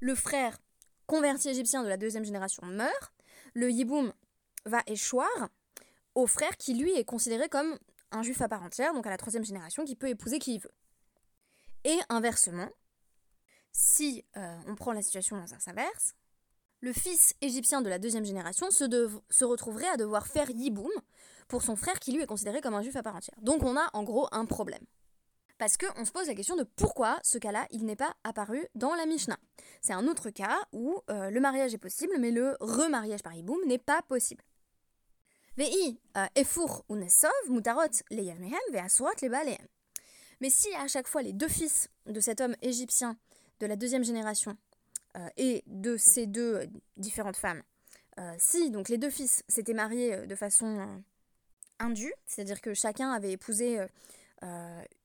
le 0.00 0.14
frère 0.14 0.58
converti 1.06 1.48
égyptien 1.48 1.82
de 1.82 1.88
la 1.88 1.96
deuxième 1.96 2.24
génération 2.24 2.66
meurt, 2.66 3.12
le 3.54 3.70
yiboum 3.70 4.12
va 4.66 4.82
échoir 4.86 5.48
au 6.14 6.26
frère 6.26 6.56
qui 6.56 6.74
lui 6.74 6.92
est 6.92 7.04
considéré 7.04 7.48
comme 7.48 7.78
un 8.10 8.22
juif 8.22 8.40
à 8.40 8.48
part 8.48 8.62
entière, 8.62 8.92
donc 8.92 9.06
à 9.06 9.10
la 9.10 9.16
troisième 9.16 9.44
génération, 9.44 9.84
qui 9.84 9.96
peut 9.96 10.08
épouser 10.08 10.38
qui 10.38 10.54
il 10.54 10.60
veut. 10.60 10.72
Et 11.84 11.98
inversement, 12.08 12.68
si 13.76 14.24
euh, 14.38 14.56
on 14.66 14.74
prend 14.74 14.92
la 14.92 15.02
situation 15.02 15.36
dans 15.36 15.52
un 15.52 15.58
inverse, 15.66 16.14
le 16.80 16.94
fils 16.94 17.34
égyptien 17.42 17.82
de 17.82 17.90
la 17.90 17.98
deuxième 17.98 18.24
génération 18.24 18.70
se, 18.70 19.44
retrouverait 19.44 19.88
à 19.88 19.98
devoir 19.98 20.26
faire 20.26 20.48
yiboum 20.50 20.90
pour 21.46 21.62
son 21.62 21.76
frère 21.76 22.00
qui 22.00 22.12
lui 22.12 22.22
est 22.22 22.26
considéré 22.26 22.62
comme 22.62 22.74
un 22.74 22.80
juif 22.80 22.96
à 22.96 23.02
part 23.02 23.16
entière. 23.16 23.36
Donc 23.42 23.62
on 23.62 23.76
a 23.76 23.90
en 23.92 24.02
gros 24.02 24.28
un 24.32 24.46
problème. 24.46 24.82
Parce 25.58 25.76
qu'on 25.76 26.06
se 26.06 26.10
pose 26.10 26.26
la 26.26 26.34
question 26.34 26.56
de 26.56 26.64
pourquoi 26.64 27.18
ce 27.22 27.36
cas-là, 27.36 27.66
il 27.70 27.84
n'est 27.84 27.96
pas 27.96 28.14
apparu 28.24 28.66
dans 28.74 28.94
la 28.94 29.04
Mishnah. 29.04 29.38
C'est 29.82 29.92
un 29.92 30.06
autre 30.06 30.30
cas 30.30 30.58
où 30.72 31.00
euh, 31.10 31.28
le 31.28 31.40
mariage 31.40 31.74
est 31.74 31.78
possible, 31.78 32.14
mais 32.18 32.30
le 32.30 32.56
remariage 32.60 33.22
par 33.22 33.34
yiboum 33.34 33.60
n'est 33.66 33.78
pas 33.78 34.00
possible. 34.02 34.42
Vei 35.58 36.00
euh, 36.16 36.26
Mais 40.40 40.50
si 40.50 40.74
à 40.76 40.88
chaque 40.88 41.08
fois 41.08 41.22
les 41.22 41.32
deux 41.34 41.48
fils 41.48 41.90
de 42.06 42.20
cet 42.20 42.40
homme 42.40 42.56
égyptien 42.62 43.18
de 43.60 43.66
la 43.66 43.76
deuxième 43.76 44.04
génération 44.04 44.56
euh, 45.16 45.28
et 45.36 45.64
de 45.66 45.96
ces 45.98 46.26
deux 46.26 46.68
différentes 46.96 47.36
femmes, 47.36 47.62
si 48.38 48.70
donc 48.70 48.88
les 48.88 48.96
deux 48.96 49.10
fils 49.10 49.42
s'étaient 49.46 49.74
mariés 49.74 50.26
de 50.26 50.34
façon 50.34 51.02
indue, 51.78 52.14
c'est-à-dire 52.24 52.62
que 52.62 52.72
chacun 52.72 53.10
avait 53.10 53.32
épousé 53.32 53.78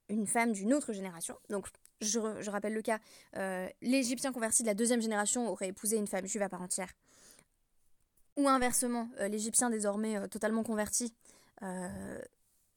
une 0.08 0.28
femme 0.28 0.54
d'une 0.54 0.74
autre 0.74 0.94
génération. 0.94 1.36
Donc, 1.50 1.68
je, 2.02 2.50
rappelle 2.50 2.74
le 2.74 2.82
cas, 2.82 3.00
euh, 3.38 3.68
l'Égyptien 3.82 4.32
converti 4.32 4.64
de 4.64 4.68
la 4.68 4.74
deuxième 4.74 5.02
génération 5.02 5.50
aurait 5.50 5.70
épousé 5.70 5.98
une 5.98 6.08
femme 6.08 6.26
juive 6.26 6.42
à 6.42 6.50
part 6.50 6.62
entière. 6.62 6.92
Ou 8.38 8.48
inversement, 8.48 9.10
euh, 9.20 9.28
l'Égyptien 9.28 9.70
désormais 9.70 10.18
euh, 10.18 10.28
totalement 10.28 10.64
converti 10.64 11.14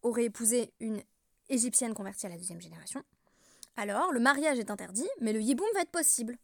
aurait 0.03 0.25
épousé 0.25 0.75
une 0.79 1.03
Égyptienne 1.49 1.95
convertie 1.95 2.27
à 2.27 2.29
la 2.29 2.37
deuxième 2.37 2.61
génération. 2.61 3.03
Alors, 3.77 4.13
le 4.13 4.21
mariage 4.21 4.59
est 4.59 4.71
interdit, 4.71 5.09
mais 5.21 5.33
le 5.33 5.41
yiboum 5.41 5.67
va 5.75 5.81
être 5.81 5.91
possible. 5.91 6.37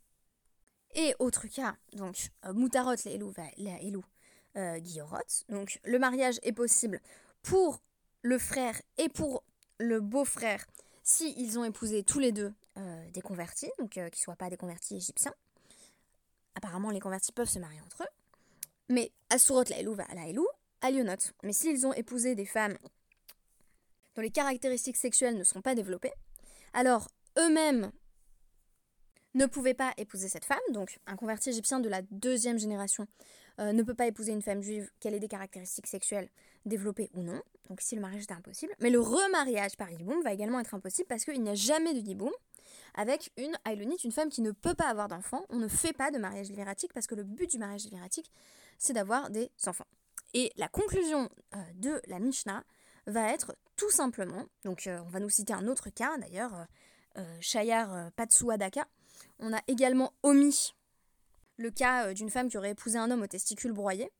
Et 0.95 1.15
autre 1.21 1.47
cas, 1.47 1.77
donc, 1.93 2.31
Moutarot, 2.45 2.97
la 3.05 3.11
Elou, 3.13 3.33
la 3.57 3.81
Elou, 3.81 4.03
Donc, 5.49 5.81
le 5.85 5.99
mariage 5.99 6.41
est 6.43 6.53
possible 6.53 7.01
pour 7.43 7.81
le 8.23 8.39
frère 8.39 8.81
et 8.99 9.09
pour 9.09 9.45
le 9.79 10.01
beau-frère 10.01 10.67
si 11.03 11.35
ils 11.37 11.59
ont 11.59 11.65
épousé 11.65 12.03
tous 12.03 12.19
les 12.19 12.33
deux 12.33 12.53
euh, 12.77 13.11
des 13.11 13.21
convertis, 13.21 13.71
donc 13.79 13.97
euh, 13.97 14.09
qu'ils 14.11 14.21
ne 14.21 14.25
soient 14.25 14.37
pas 14.37 14.51
des 14.51 14.57
convertis 14.57 14.97
égyptiens. 14.97 15.35
Apparemment, 16.55 16.91
les 16.91 17.01
convertis 17.01 17.33
peuvent 17.33 17.49
se 17.49 17.59
marier 17.59 17.81
entre 17.81 18.03
eux. 18.03 18.09
Mais 18.89 19.13
Asurot 19.31 19.65
la 19.71 19.79
Elou 19.79 19.95
la 19.95 20.29
Elou, 20.29 20.47
Alionot. 20.81 21.17
Mais 21.43 21.53
s'ils 21.53 21.87
ont 21.87 21.93
épousé 21.93 22.35
des 22.35 22.45
femmes 22.45 22.77
dont 24.15 24.23
les 24.23 24.31
caractéristiques 24.31 24.97
sexuelles 24.97 25.37
ne 25.37 25.45
sont 25.45 25.63
pas 25.63 25.75
développées, 25.75 26.13
alors 26.73 27.09
eux-mêmes 27.41 27.91
ne 29.35 29.47
pouvaient 29.47 29.75
pas 29.75 29.93
épouser 29.97 30.29
cette 30.29 30.45
femme, 30.45 30.59
donc 30.73 30.99
un 31.07 31.17
converti 31.17 31.51
égyptien 31.51 31.81
de 31.81 31.89
la 31.89 32.03
deuxième 32.11 32.59
génération 32.59 33.07
euh, 33.61 33.73
ne 33.73 33.83
peut 33.83 33.95
pas 33.95 34.07
épouser 34.07 34.33
une 34.33 34.43
femme 34.43 34.63
juive 34.63 34.91
qu'elle 35.01 35.15
ait 35.15 35.21
des 35.21 35.29
caractéristiques 35.29 35.87
sexuelles 35.87 36.29
développées 36.65 37.11
ou 37.15 37.23
non. 37.23 37.41
Donc 37.69 37.83
ici 37.83 37.95
le 37.95 38.01
mariage 38.01 38.23
est 38.23 38.33
impossible. 38.33 38.75
Mais 38.81 38.91
le 38.91 39.01
remariage 39.01 39.77
par 39.77 39.91
Yiboum 39.91 40.23
va 40.23 40.33
également 40.33 40.61
être 40.61 40.75
impossible 40.75 41.07
parce 41.09 41.25
qu'il 41.25 41.43
n'y 41.43 41.51
a 41.51 41.55
jamais 41.55 41.95
de 41.95 42.01
Yiboum 42.01 42.33
avec 42.95 43.33
une 43.37 43.57
Ailonite, 43.65 44.05
une 44.05 44.13
femme 44.13 44.31
qui 44.31 44.43
ne 44.43 44.51
peut 44.51 44.75
pas 44.75 44.89
avoir 44.89 45.09
d'enfants. 45.09 45.45
On 45.51 45.57
ne 45.57 45.69
fait 45.69 45.93
pas 45.93 46.11
de 46.11 46.19
mariage 46.19 46.49
libératique 46.49 46.93
parce 46.93 47.07
que 47.07 47.15
le 47.15 47.23
but 47.23 47.51
du 47.51 47.59
mariage 47.59 47.85
libératique, 47.85 48.31
c'est 48.79 48.93
d'avoir 48.93 49.31
des 49.31 49.51
enfants. 49.67 49.87
Et 50.35 50.53
la 50.57 50.69
conclusion 50.69 51.29
euh, 51.55 51.59
de 51.75 52.01
la 52.07 52.19
Mishnah 52.19 52.65
va 53.07 53.33
être 53.33 53.57
tout 53.77 53.91
simplement, 53.91 54.47
donc 54.65 54.87
euh, 54.87 55.01
on 55.07 55.09
va 55.09 55.21
nous 55.21 55.31
citer 55.31 55.53
un 55.53 55.67
autre 55.67 55.91
cas 55.91 56.17
d'ailleurs, 56.19 56.67
Shayar 57.41 58.11
Patsuadaka. 58.13 58.87
On 59.39 59.53
a 59.53 59.61
également 59.69 60.13
omis 60.23 60.75
le 61.61 61.71
cas 61.71 62.07
euh, 62.07 62.15
d'une 62.15 62.31
femme 62.31 62.49
qui 62.49 62.59
aurait 62.59 62.71
épousé 62.71 62.99
un 62.99 63.11
homme 63.11 63.23
aux 63.23 63.27
testicules 63.27 63.73
broyés. 63.73 64.11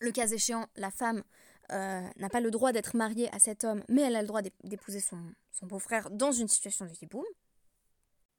Le 0.00 0.10
cas 0.10 0.26
échéant, 0.26 0.66
la 0.76 0.90
femme 0.90 1.22
euh, 1.70 2.08
n'a 2.16 2.28
pas 2.28 2.40
le 2.40 2.50
droit 2.50 2.72
d'être 2.72 2.96
mariée 2.96 3.32
à 3.34 3.38
cet 3.38 3.64
homme, 3.64 3.82
mais 3.88 4.02
elle 4.02 4.16
a 4.16 4.20
le 4.20 4.26
droit 4.26 4.42
d'épouser 4.42 5.00
son, 5.00 5.22
beau-frère 5.62 6.10
dans 6.10 6.32
une 6.32 6.48
situation 6.48 6.84
de 6.84 6.92
hiboum. 7.00 7.24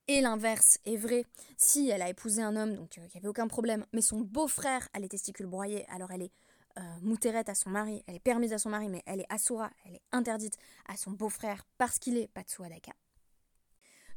Et 0.10 0.20
l'inverse 0.20 0.80
est 0.86 0.98
vrai 0.98 1.26
si 1.58 1.90
elle 1.90 2.02
a 2.02 2.10
épousé 2.10 2.42
un 2.42 2.58
homme, 2.58 2.76
donc 2.76 2.98
euh, 2.98 3.02
il 3.06 3.12
n'y 3.14 3.18
avait 3.18 3.30
aucun 3.30 3.48
problème, 3.48 3.86
mais 3.94 4.02
son 4.02 4.20
beau-frère 4.20 4.90
a 4.94 5.00
les 5.00 5.08
testicules 5.08 5.46
broyés, 5.46 5.86
alors 5.90 6.12
elle 6.12 6.24
est 6.24 6.32
euh, 6.78 7.42
à 7.48 7.56
son 7.56 7.70
mari, 7.70 8.04
elle 8.08 8.16
est 8.16 8.20
permise 8.20 8.52
à 8.52 8.58
son 8.58 8.70
mari, 8.70 8.90
mais 8.90 9.02
elle 9.06 9.22
est 9.22 9.32
assoura, 9.32 9.72
elle 9.86 9.96
est 9.96 10.02
interdite 10.12 10.58
à 10.88 10.98
son 10.98 11.12
beau-frère 11.12 11.66
parce 11.78 12.00
qu'il 12.00 12.18
est 12.18 12.28
Patsuadaka. 12.28 12.92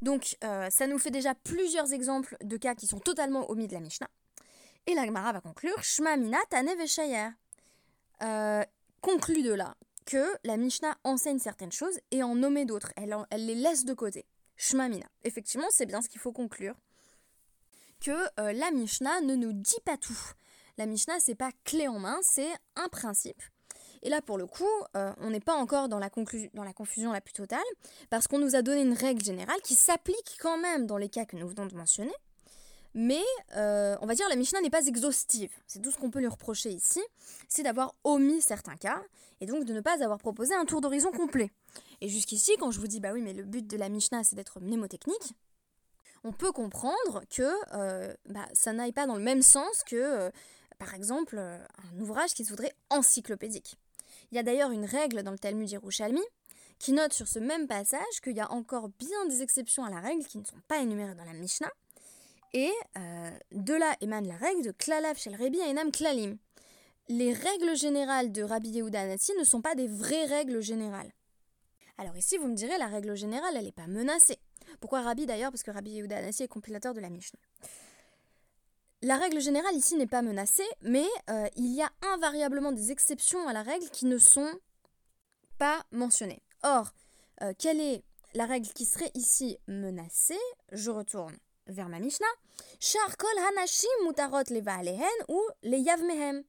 Donc 0.02 0.36
euh, 0.44 0.68
ça 0.70 0.86
nous 0.86 0.98
fait 0.98 1.10
déjà 1.10 1.34
plusieurs 1.34 1.92
exemples 1.92 2.36
de 2.42 2.56
cas 2.56 2.74
qui 2.74 2.86
sont 2.86 3.00
totalement 3.00 3.50
omis 3.50 3.68
de 3.68 3.74
la 3.74 3.80
Mishnah. 3.80 4.08
Et 4.86 4.94
la 4.94 5.04
Gemara 5.04 5.32
va 5.32 5.40
conclure 5.40 5.82
Shma 5.82 6.16
Mina 6.16 6.38
Tane 6.48 6.68
euh, 8.22 8.62
conclut 9.00 9.42
de 9.42 9.52
là 9.52 9.76
que 10.04 10.24
la 10.44 10.56
Mishnah 10.56 10.96
enseigne 11.02 11.38
certaines 11.38 11.72
choses 11.72 11.98
et 12.12 12.22
en 12.22 12.36
nomme 12.36 12.64
d'autres. 12.64 12.92
Elle, 12.96 13.16
elle, 13.30 13.46
les 13.46 13.56
laisse 13.56 13.84
de 13.84 13.94
côté. 13.94 14.24
Shma 14.56 14.88
Mina. 14.88 15.06
Effectivement, 15.24 15.66
c'est 15.70 15.86
bien 15.86 16.00
ce 16.00 16.08
qu'il 16.08 16.20
faut 16.20 16.32
conclure. 16.32 16.76
Que 18.00 18.12
euh, 18.38 18.52
la 18.52 18.70
Mishnah 18.70 19.20
ne 19.22 19.34
nous 19.34 19.52
dit 19.52 19.80
pas 19.84 19.96
tout. 19.96 20.18
La 20.78 20.86
Mishnah, 20.86 21.18
c'est 21.18 21.34
pas 21.34 21.50
clé 21.64 21.88
en 21.88 21.98
main, 21.98 22.18
c'est 22.22 22.52
un 22.76 22.88
principe 22.88 23.42
et 24.02 24.08
là, 24.08 24.22
pour 24.22 24.38
le 24.38 24.46
coup, 24.46 24.64
euh, 24.96 25.12
on 25.20 25.30
n'est 25.30 25.40
pas 25.40 25.54
encore 25.54 25.88
dans 25.88 25.98
la, 25.98 26.10
confusion 26.10 27.12
la 27.12 27.20
plus 27.20 27.32
totale, 27.32 27.58
parce 28.10 28.26
qu'on 28.26 28.38
nous 28.38 28.54
a 28.56 28.62
donné 28.62 28.82
une 28.82 28.92
règle 28.92 29.24
générale 29.24 29.60
qui 29.62 29.74
s'applique 29.74 30.36
quand 30.40 30.58
même 30.58 30.86
dans 30.86 30.96
les 30.96 31.08
cas 31.08 31.24
que 31.24 31.36
nous 31.36 31.48
venons 31.48 31.66
de 31.66 31.74
mentionner. 31.74 32.14
Mais 32.94 33.22
euh, 33.56 33.94
on 34.00 34.06
va 34.06 34.14
dire 34.14 34.26
la 34.30 34.36
Mishnah 34.36 34.60
n'est 34.62 34.70
pas 34.70 34.86
exhaustive. 34.86 35.52
C'est 35.66 35.82
tout 35.82 35.90
ce 35.90 35.98
qu'on 35.98 36.10
peut 36.10 36.20
lui 36.20 36.28
reprocher 36.28 36.70
ici, 36.70 37.02
c'est 37.46 37.62
d'avoir 37.62 37.94
omis 38.04 38.40
certains 38.40 38.76
cas 38.76 39.02
et 39.42 39.46
donc 39.46 39.64
de 39.66 39.74
ne 39.74 39.82
pas 39.82 40.02
avoir 40.02 40.18
proposé 40.18 40.54
un 40.54 40.64
tour 40.64 40.80
d'horizon 40.80 41.10
complet. 41.10 41.50
Et 42.00 42.08
jusqu'ici, 42.08 42.52
quand 42.58 42.70
je 42.70 42.80
vous 42.80 42.86
dis 42.86 43.00
bah 43.00 43.10
oui, 43.12 43.20
mais 43.20 43.34
le 43.34 43.42
but 43.42 43.66
de 43.66 43.76
la 43.76 43.90
Mishnah 43.90 44.24
c'est 44.24 44.34
d'être 44.34 44.60
mnémotechnique, 44.60 45.34
on 46.24 46.32
peut 46.32 46.52
comprendre 46.52 47.22
que 47.28 47.52
euh, 47.74 48.14
bah, 48.30 48.46
ça 48.54 48.72
n'aille 48.72 48.92
pas 48.92 49.06
dans 49.06 49.16
le 49.16 49.22
même 49.22 49.42
sens 49.42 49.84
que, 49.84 50.32
par 50.78 50.94
exemple, 50.94 51.38
un 51.38 52.00
ouvrage 52.00 52.32
qui 52.32 52.46
se 52.46 52.50
voudrait 52.50 52.72
encyclopédique. 52.88 53.78
Il 54.30 54.36
y 54.36 54.38
a 54.38 54.42
d'ailleurs 54.42 54.70
une 54.70 54.84
règle 54.84 55.22
dans 55.22 55.30
le 55.30 55.38
Talmud 55.38 55.70
Yerushalmi 55.70 56.22
qui 56.78 56.92
note 56.92 57.12
sur 57.12 57.28
ce 57.28 57.38
même 57.38 57.66
passage 57.66 58.20
qu'il 58.22 58.36
y 58.36 58.40
a 58.40 58.50
encore 58.50 58.88
bien 58.88 59.26
des 59.28 59.42
exceptions 59.42 59.84
à 59.84 59.90
la 59.90 60.00
règle 60.00 60.24
qui 60.26 60.38
ne 60.38 60.44
sont 60.44 60.60
pas 60.68 60.78
énumérées 60.78 61.14
dans 61.14 61.24
la 61.24 61.32
Mishnah. 61.32 61.70
Et 62.52 62.72
euh, 62.96 63.30
de 63.52 63.74
là 63.74 63.96
émane 64.00 64.26
la 64.26 64.36
règle 64.36 64.62
de 64.62 64.72
Klalav 64.72 65.16
Shel 65.16 65.36
Rebi 65.36 65.60
Enam 65.60 65.90
Klalim. 65.90 66.38
Les 67.08 67.32
règles 67.32 67.76
générales 67.76 68.32
de 68.32 68.42
Rabbi 68.42 68.70
Yehuda 68.70 69.00
Anassi 69.00 69.32
ne 69.38 69.44
sont 69.44 69.60
pas 69.60 69.74
des 69.74 69.86
vraies 69.86 70.24
règles 70.24 70.60
générales. 70.60 71.12
Alors 71.98 72.16
ici, 72.16 72.36
vous 72.36 72.48
me 72.48 72.54
direz, 72.54 72.76
la 72.78 72.88
règle 72.88 73.14
générale, 73.16 73.54
elle 73.56 73.64
n'est 73.64 73.72
pas 73.72 73.86
menacée. 73.86 74.38
Pourquoi 74.80 75.02
Rabbi 75.02 75.24
d'ailleurs? 75.24 75.50
Parce 75.50 75.62
que 75.62 75.70
Rabbi 75.70 75.92
Yehuda 75.92 76.16
Anassi 76.16 76.42
est 76.42 76.48
compilateur 76.48 76.94
de 76.94 77.00
la 77.00 77.08
Mishnah. 77.08 77.38
La 79.02 79.18
règle 79.18 79.40
générale 79.40 79.74
ici 79.76 79.94
n'est 79.96 80.06
pas 80.06 80.22
menacée, 80.22 80.66
mais 80.80 81.06
euh, 81.28 81.46
il 81.56 81.74
y 81.74 81.82
a 81.82 81.90
invariablement 82.14 82.72
des 82.72 82.90
exceptions 82.90 83.46
à 83.46 83.52
la 83.52 83.62
règle 83.62 83.90
qui 83.90 84.06
ne 84.06 84.16
sont 84.16 84.50
pas 85.58 85.84
mentionnées. 85.90 86.42
Or, 86.62 86.92
euh, 87.42 87.52
quelle 87.58 87.80
est 87.80 88.02
la 88.34 88.46
règle 88.46 88.68
qui 88.68 88.86
serait 88.86 89.10
ici 89.14 89.58
menacée? 89.68 90.40
Je 90.72 90.90
retourne 90.90 91.36
vers 91.66 91.88
ma 91.90 91.98
Mishnah. 91.98 92.26
Kol 93.18 93.28
les 95.62 95.78
yavmehem 95.78 96.42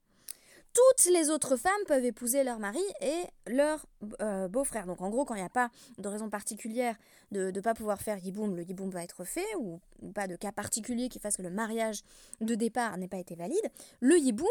toutes 0.77 1.11
les 1.11 1.31
autres 1.31 1.57
femmes 1.57 1.71
peuvent 1.87 2.05
épouser 2.05 2.43
leur 2.43 2.59
mari 2.59 2.83
et 3.01 3.23
leur 3.47 3.87
euh, 4.21 4.47
beau-frère. 4.47 4.85
Donc 4.85 5.01
en 5.01 5.09
gros, 5.09 5.25
quand 5.25 5.33
il 5.33 5.39
n'y 5.39 5.43
a 5.43 5.49
pas 5.49 5.71
de 5.97 6.07
raison 6.07 6.29
particulière 6.29 6.95
de 7.31 7.49
ne 7.49 7.61
pas 7.61 7.73
pouvoir 7.73 7.99
faire 7.99 8.19
yiboum, 8.19 8.55
le 8.55 8.61
yiboum 8.61 8.91
va 8.91 9.03
être 9.03 9.23
fait, 9.23 9.55
ou, 9.57 9.79
pas 10.13 10.27
de 10.27 10.35
cas 10.35 10.51
particulier 10.51 11.09
qui 11.09 11.17
fasse 11.17 11.35
que 11.35 11.41
le 11.41 11.49
mariage 11.49 12.03
de 12.41 12.53
départ 12.53 12.95
n'ait 12.97 13.07
pas 13.07 13.17
été 13.17 13.33
valide, 13.33 13.71
le 14.01 14.19
yiboum 14.19 14.47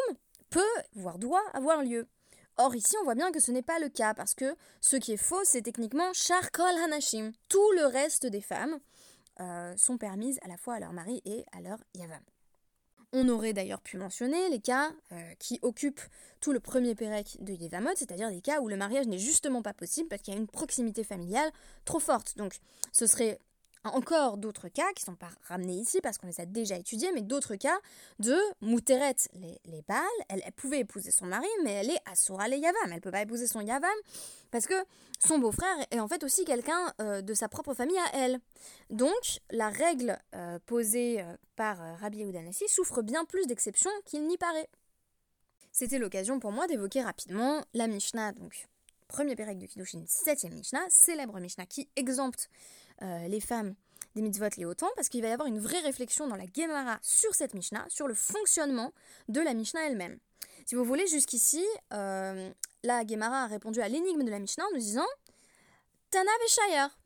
peut, 0.51 0.61
voire 0.97 1.19
doit, 1.19 1.45
avoir 1.53 1.85
lieu. 1.85 2.09
Or 2.57 2.75
ici, 2.75 2.97
on 3.01 3.05
voit 3.05 3.15
bien 3.15 3.31
que 3.31 3.39
ce 3.39 3.53
n'est 3.53 3.63
pas 3.63 3.79
le 3.79 3.89
cas, 3.89 4.13
parce 4.13 4.35
que 4.35 4.57
ce 4.81 4.97
qui 4.97 5.13
est 5.13 5.17
faux, 5.17 5.45
c'est 5.45 5.63
techniquement 5.63 6.11
kol 6.53 6.77
hanashim. 6.85 7.31
Tout 7.49 7.71
le 7.77 7.87
reste 7.87 8.27
des 8.27 8.41
femmes 8.41 8.79
euh, 9.39 9.77
sont 9.77 9.97
permises 9.97 10.41
à 10.43 10.49
la 10.49 10.57
fois 10.57 10.75
à 10.75 10.81
leur 10.81 10.93
mari 10.93 11.23
et 11.25 11.45
à 11.53 11.61
leur 11.61 11.79
yavam. 11.95 12.23
On 13.13 13.29
aurait 13.29 13.53
d'ailleurs 13.53 13.81
pu 13.81 13.97
mentionner 13.97 14.49
les 14.51 14.61
cas 14.61 14.91
euh, 15.13 15.33
qui 15.39 15.59
occupent 15.63 16.01
tout 16.41 16.53
le 16.53 16.61
premier 16.61 16.95
pérec 16.95 17.39
de 17.41 17.53
Yevamot, 17.53 17.91
c'est-à-dire 17.95 18.31
des 18.31 18.41
cas 18.41 18.61
où 18.61 18.69
le 18.69 18.77
mariage 18.77 19.07
n'est 19.07 19.19
justement 19.19 19.63
pas 19.63 19.73
possible 19.73 20.09
parce 20.09 20.23
qu'il 20.23 20.35
y 20.35 20.37
a 20.37 20.41
une 20.41 20.49
proximité 20.49 21.05
familiale 21.05 21.51
trop 21.85 22.01
forte. 22.01 22.37
Donc 22.37 22.59
ce 22.93 23.07
serait 23.07 23.39
encore 23.89 24.37
d'autres 24.37 24.69
cas 24.69 24.93
qui 24.95 25.03
ne 25.03 25.13
sont 25.13 25.17
pas 25.17 25.31
ramenés 25.49 25.75
ici 25.75 26.01
parce 26.01 26.19
qu'on 26.19 26.27
les 26.27 26.41
a 26.41 26.47
déjà 26.47 26.77
étudiés, 26.77 27.11
mais 27.13 27.23
d'autres 27.23 27.57
cas 27.57 27.79
de 28.19 28.37
Mouteret, 28.61 29.17
les, 29.35 29.61
les 29.65 29.85
elle, 30.29 30.43
pouvait 30.57 30.81
épouser 30.81 31.11
son 31.11 31.27
mari, 31.27 31.49
mais 31.65 31.73
elle 31.73 31.91
est 31.91 32.01
Asura 32.11 32.49
les 32.49 32.59
Yavam, 32.59 32.81
elle 32.87 32.95
ne 32.95 33.01
peut 33.01 33.11
pas 33.11 33.23
épouser 33.23 33.47
son 33.47 33.61
Yavam 33.61 33.91
parce 34.51 34.67
que 34.67 34.75
son 35.19 35.39
beau-frère 35.39 35.77
est 35.91 36.01
en 36.01 36.09
fait 36.09 36.23
aussi 36.25 36.45
quelqu'un 36.45 36.93
euh, 37.01 37.23
de 37.23 37.35
sa 37.35 37.49
propre 37.49 37.75
famille 37.75 37.99
à 37.99 38.17
elle. 38.17 38.41
Donc 38.91 39.41
la 39.51 39.69
règle 39.69 40.19
euh, 40.35 40.59
posée 40.67 41.21
euh, 41.21 41.37
par 41.57 41.79
Rabbi 42.01 42.19
Yehudanassi 42.19 42.69
souffre 42.69 43.03
bien 43.03 43.25
plus 43.25 43.47
d'exceptions 43.47 43.91
qu'il 44.05 44.27
n'y 44.27 44.37
paraît. 44.37 44.69
C'était 45.73 45.99
l'occasion 45.99 46.41
pour 46.41 46.53
moi 46.53 46.67
d'évoquer 46.67 47.03
rapidement 47.03 47.63
la 47.75 47.87
Mishnah, 47.87 48.33
donc 48.33 48.67
premier 49.09 49.37
pérec 49.37 49.59
de 49.59 49.67
Kiddushin, 49.67 50.05
septième 50.07 50.55
Mishnah, 50.55 50.85
célèbre 50.89 51.39
Mishnah 51.39 51.67
qui 51.67 51.89
exempte 51.97 52.49
euh, 53.03 53.29
les 53.29 53.41
femmes 53.41 53.75
des 54.17 54.23
mitzvot 54.23 54.49
les 54.57 54.65
autant, 54.65 54.89
parce 54.97 55.09
qu'il 55.09 55.23
va 55.23 55.29
y 55.29 55.33
avoir 55.33 55.47
une 55.47 55.61
vraie 55.61 55.81
réflexion 55.81 56.27
dans 56.27 56.37
la 56.37 56.47
Gemara 56.53 56.99
sur 57.03 57.35
cette 57.35 57.55
Mishnah, 57.55 57.85
sur 57.89 58.09
le 58.09 58.15
fonctionnement 58.15 58.93
de 59.29 59.41
la 59.41 59.53
Mishnah 59.53 59.87
elle-même. 59.87 60.19
Si 60.65 60.75
vous 60.75 60.85
voulez, 60.85 61.07
jusqu'ici, 61.07 61.65
euh, 61.93 62.51
la 62.83 63.07
Gemara 63.07 63.45
a 63.45 63.47
répondu 63.47 63.81
à 63.81 63.89
l'énigme 63.89 64.25
de 64.25 64.31
la 64.31 64.39
Mishnah 64.39 64.65
en 64.65 64.73
nous 64.73 64.81
disant 64.81 65.07
Tana 66.11 66.31
Veshayar. 66.43 66.99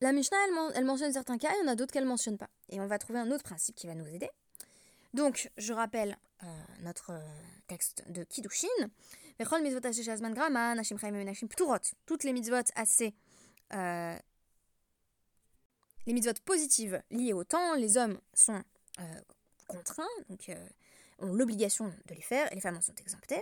La 0.00 0.12
Mishnah, 0.12 0.36
elle, 0.74 0.84
mentionne 0.84 1.12
certains 1.12 1.38
cas, 1.38 1.50
il 1.54 1.64
y 1.64 1.68
en 1.68 1.72
a 1.72 1.76
d'autres 1.76 1.92
qu'elle 1.92 2.04
ne 2.04 2.08
mentionne 2.08 2.38
pas. 2.38 2.48
Et 2.70 2.80
on 2.80 2.86
va 2.86 2.98
trouver 2.98 3.18
un 3.20 3.30
autre 3.30 3.44
principe 3.44 3.76
qui 3.76 3.86
va 3.86 3.94
nous 3.94 4.08
aider. 4.08 4.30
Donc, 5.12 5.50
je 5.56 5.72
rappelle 5.72 6.16
euh, 6.42 6.46
notre 6.80 7.12
texte 7.68 8.04
de 8.08 8.24
Kiddushin. 8.24 8.68
Toutes 12.06 12.24
les 12.24 12.32
mitzvot 12.32 12.56
assez 12.74 13.14
les 16.06 16.12
mitzvot 16.12 16.34
positives 16.44 17.02
liées 17.10 17.32
au 17.32 17.44
temps, 17.44 17.74
les 17.74 17.96
hommes 17.96 18.18
sont 18.34 18.62
euh, 19.00 19.20
contraints, 19.66 20.04
donc 20.28 20.48
euh, 20.48 20.68
ont 21.20 21.32
l'obligation 21.32 21.86
de 22.06 22.14
les 22.14 22.20
faire, 22.20 22.50
et 22.52 22.54
les 22.54 22.60
femmes 22.60 22.76
en 22.76 22.80
sont 22.80 22.94
exemptées. 22.94 23.40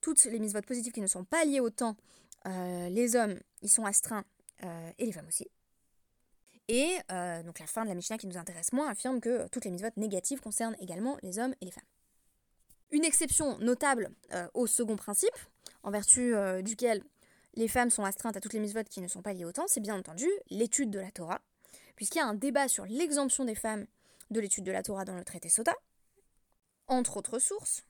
Toutes 0.00 0.24
les 0.24 0.38
mitzvot 0.38 0.62
positives 0.62 0.92
qui 0.92 1.00
ne 1.00 1.06
sont 1.06 1.24
pas 1.24 1.44
liées 1.44 1.60
au 1.60 1.70
temps, 1.70 1.96
euh, 2.46 2.88
les 2.88 3.16
hommes, 3.16 3.38
ils 3.62 3.68
sont 3.68 3.84
astreints, 3.84 4.24
et 4.98 5.06
les 5.06 5.12
femmes 5.12 5.28
aussi. 5.28 5.48
Et 6.68 6.98
donc 7.44 7.58
la 7.58 7.66
fin 7.66 7.84
de 7.84 7.88
la 7.88 7.94
Mishnah 7.94 8.18
qui 8.18 8.26
nous 8.26 8.36
intéresse 8.36 8.74
moins 8.74 8.90
affirme 8.90 9.18
que 9.18 9.48
toutes 9.48 9.64
les 9.64 9.70
mitzvot 9.70 9.88
négatives 9.96 10.40
concernent 10.40 10.76
également 10.80 11.16
les 11.22 11.38
hommes 11.38 11.54
et 11.62 11.64
les 11.64 11.70
femmes. 11.70 11.82
Une 12.90 13.04
exception 13.04 13.56
notable 13.58 14.10
au 14.52 14.66
second 14.66 14.96
principe, 14.96 15.34
en 15.82 15.90
vertu 15.90 16.34
duquel 16.62 17.02
les 17.54 17.68
femmes 17.68 17.90
sont 17.90 18.04
astreintes 18.04 18.36
à 18.36 18.40
toutes 18.40 18.52
les 18.52 18.60
mises-votes 18.60 18.88
qui 18.88 19.00
ne 19.00 19.08
sont 19.08 19.22
pas 19.22 19.32
liées 19.32 19.44
au 19.44 19.52
temps, 19.52 19.66
c'est 19.66 19.80
bien 19.80 19.96
entendu 19.96 20.28
l'étude 20.50 20.90
de 20.90 20.98
la 20.98 21.10
Torah, 21.10 21.40
puisqu'il 21.96 22.18
y 22.18 22.22
a 22.22 22.26
un 22.26 22.34
débat 22.34 22.68
sur 22.68 22.86
l'exemption 22.86 23.44
des 23.44 23.54
femmes 23.54 23.86
de 24.30 24.40
l'étude 24.40 24.64
de 24.64 24.72
la 24.72 24.82
Torah 24.82 25.04
dans 25.04 25.16
le 25.16 25.24
traité 25.24 25.48
Sota, 25.48 25.74
entre 26.86 27.16
autres 27.16 27.38
sources. 27.38 27.82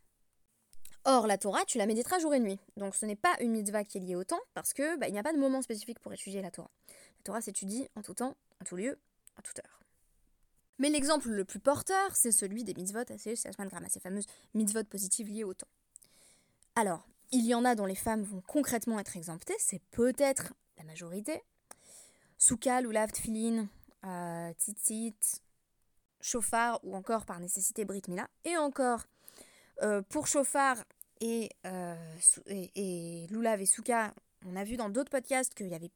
Or, 1.04 1.26
la 1.26 1.38
Torah, 1.38 1.64
tu 1.64 1.78
la 1.78 1.86
méditeras 1.86 2.18
jour 2.18 2.34
et 2.34 2.40
nuit. 2.40 2.58
Donc 2.76 2.94
ce 2.94 3.06
n'est 3.06 3.16
pas 3.16 3.34
une 3.40 3.52
mitzvah 3.52 3.84
qui 3.84 3.98
est 3.98 4.00
liée 4.00 4.16
au 4.16 4.24
temps, 4.24 4.40
parce 4.54 4.74
que 4.74 4.96
bah, 4.98 5.08
il 5.08 5.12
n'y 5.12 5.18
a 5.18 5.22
pas 5.22 5.32
de 5.32 5.38
moment 5.38 5.62
spécifique 5.62 5.98
pour 5.98 6.12
étudier 6.12 6.42
la 6.42 6.50
Torah. 6.50 6.70
La 6.88 7.24
Torah 7.24 7.40
s'étudie 7.40 7.88
en 7.96 8.02
tout 8.02 8.14
temps, 8.14 8.36
en 8.60 8.64
tout 8.64 8.76
lieu, 8.76 8.98
à 9.36 9.42
toute 9.42 9.58
heure. 9.58 9.80
Mais 10.78 10.88
l'exemple 10.88 11.28
le 11.28 11.44
plus 11.44 11.60
porteur, 11.60 12.16
c'est 12.16 12.32
celui 12.32 12.64
des 12.64 12.74
mitzvot, 12.74 13.04
c'est 13.18 13.36
ces 13.36 14.00
fameuses 14.00 14.26
mitzvot 14.54 14.84
positives 14.84 15.28
liées 15.28 15.44
au 15.44 15.52
temps. 15.52 15.68
Alors, 16.74 17.06
il 17.32 17.46
y 17.46 17.54
en 17.54 17.64
a 17.64 17.74
dont 17.74 17.86
les 17.86 17.94
femmes 17.94 18.22
vont 18.22 18.42
concrètement 18.46 18.98
être 18.98 19.16
exemptées, 19.16 19.56
c'est 19.58 19.82
peut-être 19.90 20.52
la 20.78 20.84
majorité. 20.84 21.42
Soukal 22.38 22.86
ou 22.86 22.92
Tfilin, 22.92 23.68
euh, 24.04 24.52
Tzitzit, 24.54 25.42
Chauffard 26.20 26.80
ou 26.82 26.96
encore 26.96 27.26
par 27.26 27.38
nécessité 27.38 27.84
Brit 27.84 28.02
Mila. 28.08 28.28
Et 28.44 28.56
encore, 28.56 29.04
euh, 29.82 30.02
pour 30.08 30.26
Chauffard 30.26 30.78
et, 31.20 31.50
euh, 31.66 32.16
et, 32.46 33.26
Souka, 33.66 34.14
on 34.46 34.56
a 34.56 34.64
vu 34.64 34.76
dans 34.76 34.88
d'autres 34.88 35.10
podcasts 35.10 35.54
qu'il 35.54 35.68
y 35.68 35.74
avait 35.74 35.90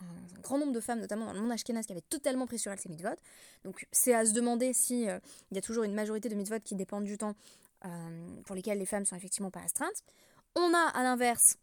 un, 0.00 0.40
grand 0.40 0.58
nombre 0.58 0.72
de 0.72 0.80
femmes, 0.80 1.00
notamment 1.00 1.26
dans 1.26 1.32
le 1.32 1.40
monde 1.40 1.52
ashkénaze, 1.52 1.86
qui 1.86 1.92
avaient 1.92 2.00
totalement 2.00 2.46
pris 2.46 2.58
sur 2.58 2.72
elles 2.72 2.80
ces 2.80 2.88
mitzvot. 2.88 3.16
Donc 3.64 3.86
c'est 3.92 4.12
à 4.12 4.26
se 4.26 4.32
demander 4.32 4.72
si 4.72 5.02
il 5.04 5.54
y 5.54 5.58
a 5.58 5.62
toujours 5.62 5.84
une 5.84 5.94
majorité 5.94 6.28
de 6.28 6.34
mitzvot 6.34 6.60
qui 6.60 6.74
dépendent 6.74 7.04
du 7.04 7.16
temps 7.16 7.34
pour 8.44 8.56
lesquels 8.56 8.78
les 8.78 8.86
femmes 8.86 9.04
sont 9.04 9.14
effectivement 9.14 9.52
pas 9.52 9.60
astreintes. 9.60 10.02
On 10.56 10.72
a 10.72 10.88
à 10.88 11.02
l'inverse 11.02 11.58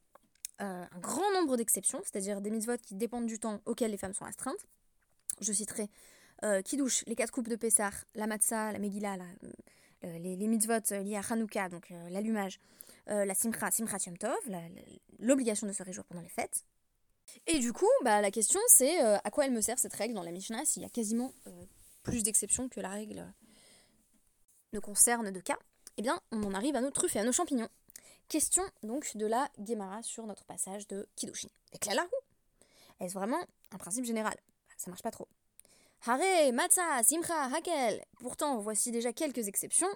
euh, 0.62 0.86
un 0.89 0.99
grand 0.99 1.32
nombre 1.34 1.58
d'exceptions, 1.58 1.99
c'est-à-dire 2.03 2.41
des 2.41 2.51
mitzvot 2.51 2.77
qui 2.77 2.93
dépendent 2.93 3.25
du 3.25 3.39
temps 3.39 3.60
auquel 3.65 3.89
les 3.89 3.97
femmes 3.97 4.13
sont 4.13 4.25
astreintes. 4.25 4.67
Je 5.41 5.51
citerai 5.51 5.89
euh, 6.45 6.62
Kiddush, 6.62 7.03
les 7.08 7.15
quatre 7.15 7.32
coupes 7.32 7.47
de 7.47 7.56
Pessah, 7.56 7.89
la 8.13 8.27
Matzah, 8.27 8.71
la 8.71 8.77
Megillah, 8.77 9.17
euh, 10.06 10.17
les, 10.19 10.47
mitzvot 10.47 10.91
liés 10.91 11.15
à 11.15 11.21
Hanouka, 11.27 11.69
donc 11.69 11.91
l'allumage, 12.12 12.60
la 13.08 13.34
Simcha, 13.34 13.71
Simcha 13.71 13.97
Yom 14.06 14.17
Tov, 14.17 14.38
l'obligation 15.19 15.65
de 15.65 15.73
se 15.73 15.82
réjouir 15.82 16.06
pendant 16.06 16.21
les 16.21 16.29
fêtes. 16.29 16.63
Et 17.47 17.58
du 17.58 17.73
coup, 17.73 17.89
bah, 18.03 18.21
la 18.21 18.29
question 18.29 18.60
c'est 18.67 18.99
à 18.99 19.32
quoi 19.32 19.45
elle 19.45 19.53
me 19.53 19.62
sert 19.62 19.79
cette 19.79 19.93
règle 19.93 20.13
dans 20.13 20.23
la 20.23 20.32
Mishnah 20.32 20.65
s'il 20.65 20.84
y 20.84 20.86
a 20.86 20.89
quasiment 20.89 21.34
plus 22.03 22.21
d'exceptions 22.21 22.69
que 22.69 22.79
la 22.79 22.89
règle 22.89 23.25
ne 24.73 24.79
concerne 24.79 25.32
de 25.32 25.39
cas? 25.39 25.58
Eh 25.97 26.01
bien, 26.01 26.19
on 26.32 26.43
en 26.43 26.53
arrive 26.53 26.75
à 26.75 26.82
nos 26.82 26.91
truffes 26.91 27.15
et 27.15 27.19
à 27.19 27.23
nos 27.23 27.32
champignons. 27.32 27.69
Question 28.34 28.63
donc 28.82 29.15
de 29.15 29.28
la 29.28 29.48
Gemara 29.63 30.02
sur 30.02 30.26
notre 30.26 30.43
passage 30.43 30.88
de 30.88 31.08
Kiddushin. 31.15 31.50
Et 31.72 31.78
Klalahu 31.78 32.10
Est-ce 33.00 33.13
vraiment 33.13 33.38
un 33.72 33.78
principe 33.78 34.06
général? 34.06 34.34
Bah, 34.34 34.74
Ça 34.76 34.89
marche 34.89 35.04
pas 35.04 35.12
trop. 35.12 35.28
Hare, 36.08 36.52
Matza, 36.52 37.04
Simcha, 37.04 37.56
Hakel 37.56 38.04
Pourtant, 38.22 38.58
voici 38.58 38.89
déjà 38.89 39.13
quelques 39.13 39.48
exceptions. 39.48 39.96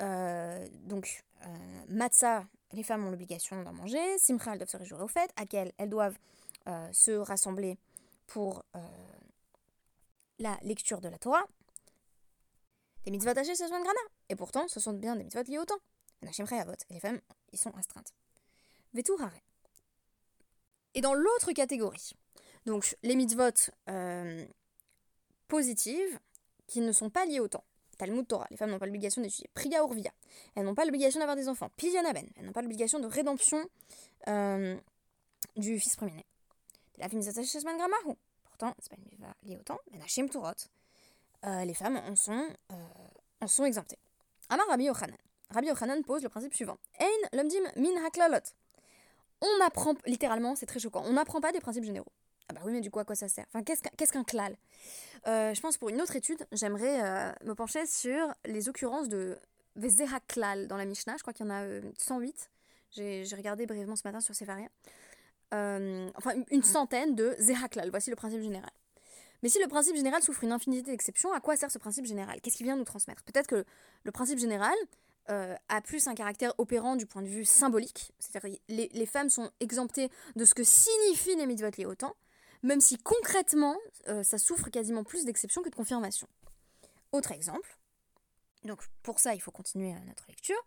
Euh, 0.00 0.66
donc, 0.84 1.22
euh, 1.42 1.48
Matzah, 1.88 2.46
les 2.72 2.82
femmes 2.82 3.04
ont 3.04 3.10
l'obligation 3.10 3.62
d'en 3.62 3.74
manger. 3.74 4.16
Simcha, 4.16 4.52
elles 4.52 4.58
doivent 4.58 4.70
se 4.70 4.78
réjouir 4.78 5.02
au 5.02 5.08
fait. 5.08 5.30
Hakel, 5.36 5.72
elles 5.76 5.90
doivent 5.90 6.16
euh, 6.66 6.88
se 6.94 7.10
rassembler 7.10 7.76
pour 8.26 8.64
euh, 8.74 8.80
la 10.38 10.58
lecture 10.62 11.02
de 11.02 11.10
la 11.10 11.18
Torah. 11.18 11.44
Des 13.04 13.10
mitzvot 13.10 13.38
hachées, 13.38 13.54
ce 13.54 13.68
sont 13.68 13.78
de 13.78 13.84
grana. 13.84 14.00
Et 14.30 14.34
pourtant, 14.34 14.66
ce 14.66 14.80
sont 14.80 14.94
bien 14.94 15.14
des 15.14 15.24
mitzvot 15.24 15.42
liés 15.42 15.58
au 15.58 15.66
temps. 15.66 15.80
Et 16.90 16.94
les 16.94 17.00
femmes, 17.00 17.20
ils 17.52 17.58
sont 17.58 17.70
astreintes. 17.76 18.12
Et 20.94 21.00
dans 21.00 21.14
l'autre 21.14 21.52
catégorie, 21.52 22.12
donc 22.66 22.96
les 23.02 23.14
mitzvot 23.14 23.70
euh, 23.88 24.46
positives 25.48 26.18
qui 26.66 26.80
ne 26.80 26.92
sont 26.92 27.10
pas 27.10 27.24
liées 27.26 27.40
au 27.40 27.48
temps. 27.48 27.64
Talmud 27.96 28.26
Torah, 28.26 28.46
les 28.50 28.56
femmes 28.56 28.70
n'ont 28.70 28.78
pas 28.78 28.86
l'obligation 28.86 29.20
d'étudier. 29.20 29.50
Priya 29.52 29.80
Urvia, 29.80 30.10
elles 30.54 30.64
n'ont 30.64 30.74
pas 30.74 30.84
l'obligation 30.84 31.20
d'avoir 31.20 31.36
des 31.36 31.48
enfants. 31.48 31.68
Pidionaben, 31.76 32.26
elles 32.36 32.46
n'ont 32.46 32.52
pas 32.52 32.62
l'obligation 32.62 32.98
de 32.98 33.06
rédemption 33.06 33.62
euh, 34.28 34.76
du 35.56 35.78
fils 35.78 35.96
premier-né. 35.96 36.24
La 36.96 37.08
Pourtant, 37.08 38.74
c'est 38.78 38.90
pas 38.90 38.96
une 38.96 39.04
mitzvah 39.04 39.34
liée 39.42 39.56
au 39.58 39.62
temps. 39.62 39.78
Euh, 41.44 41.64
les 41.64 41.74
femmes 41.74 41.96
en 41.96 42.16
sont, 42.16 42.48
en 43.40 43.46
sont 43.46 43.64
exemptées. 43.64 43.98
Amar 44.48 44.66
Rabbi 44.68 44.84
Yochanan. 44.84 45.16
Rabbi 45.50 45.68
Yochanan 45.68 46.02
pose 46.04 46.22
le 46.22 46.28
principe 46.28 46.54
suivant. 46.54 46.78
Ein 46.98 47.36
lomdim 47.36 47.62
min 47.76 48.04
haklalot. 48.04 48.40
On 49.40 49.64
apprend, 49.64 49.94
littéralement, 50.06 50.54
c'est 50.54 50.66
très 50.66 50.78
choquant, 50.80 51.02
on 51.06 51.14
n'apprend 51.14 51.40
pas 51.40 51.50
des 51.52 51.60
principes 51.60 51.84
généraux. 51.84 52.12
Ah 52.48 52.52
bah 52.52 52.60
oui, 52.64 52.72
mais 52.72 52.80
du 52.80 52.90
coup, 52.90 52.98
à 52.98 53.04
quoi 53.04 53.14
ça 53.14 53.28
sert? 53.28 53.46
Enfin, 53.48 53.62
qu'est-ce 53.62 54.12
qu'un 54.12 54.24
klal? 54.24 54.56
Euh, 55.28 55.54
Je 55.54 55.60
pense 55.60 55.76
pour 55.78 55.88
une 55.88 56.00
autre 56.02 56.16
étude, 56.16 56.44
j'aimerais 56.52 57.00
euh, 57.02 57.32
me 57.44 57.54
pencher 57.54 57.86
sur 57.86 58.34
les 58.44 58.68
occurrences 58.68 59.08
de 59.08 59.38
klal 60.26 60.66
dans 60.66 60.76
la 60.76 60.84
Mishnah. 60.84 61.16
Je 61.16 61.22
crois 61.22 61.32
qu'il 61.32 61.46
y 61.46 61.48
en 61.48 61.52
a 61.52 61.64
108. 61.98 62.50
Euh, 62.98 63.24
j'ai 63.24 63.36
regardé 63.36 63.66
brièvement 63.66 63.96
ce 63.96 64.02
matin 64.04 64.20
sur 64.20 64.34
Sefaria. 64.34 64.68
enfin, 65.52 66.32
une 66.50 66.62
centaine 66.62 67.14
de 67.14 67.34
Zehaklal. 67.38 67.90
Voici 67.90 68.10
le 68.10 68.16
principe 68.16 68.42
général. 68.42 68.70
Mais 69.42 69.48
si 69.48 69.58
le 69.60 69.68
principe 69.68 69.96
général 69.96 70.22
souffre 70.22 70.44
une 70.44 70.52
infinité 70.52 70.90
d'exceptions, 70.90 71.32
à 71.32 71.40
quoi 71.40 71.56
sert 71.56 71.70
ce 71.70 71.78
principe 71.78 72.04
général? 72.04 72.40
Qu'est-ce 72.40 72.56
qu'il 72.56 72.66
vient 72.66 72.76
nous 72.76 72.84
transmettre? 72.84 73.22
Peut-être 73.22 73.46
que 73.46 73.64
le 74.02 74.12
principe 74.12 74.38
général, 74.38 74.74
euh, 75.28 75.54
a 75.68 75.80
plus 75.80 76.08
un 76.08 76.14
caractère 76.14 76.52
opérant 76.58 76.96
du 76.96 77.06
point 77.06 77.22
de 77.22 77.28
vue 77.28 77.44
symbolique, 77.44 78.12
c'est-à-dire 78.18 78.58
les, 78.68 78.88
les 78.92 79.06
femmes 79.06 79.30
sont 79.30 79.50
exemptées 79.60 80.10
de 80.36 80.44
ce 80.44 80.54
que 80.54 80.64
signifient 80.64 81.36
les 81.36 81.46
mitzvot 81.46 81.70
liés 81.76 81.86
au 81.86 81.94
temps, 81.94 82.16
même 82.62 82.80
si 82.80 82.96
concrètement 82.98 83.76
euh, 84.08 84.22
ça 84.22 84.38
souffre 84.38 84.70
quasiment 84.70 85.04
plus 85.04 85.24
d'exceptions 85.24 85.62
que 85.62 85.68
de 85.68 85.74
confirmations. 85.74 86.28
Autre 87.12 87.32
exemple, 87.32 87.78
donc 88.64 88.82
pour 89.02 89.18
ça 89.18 89.34
il 89.34 89.40
faut 89.40 89.50
continuer 89.50 89.92
notre 90.06 90.26
lecture. 90.28 90.60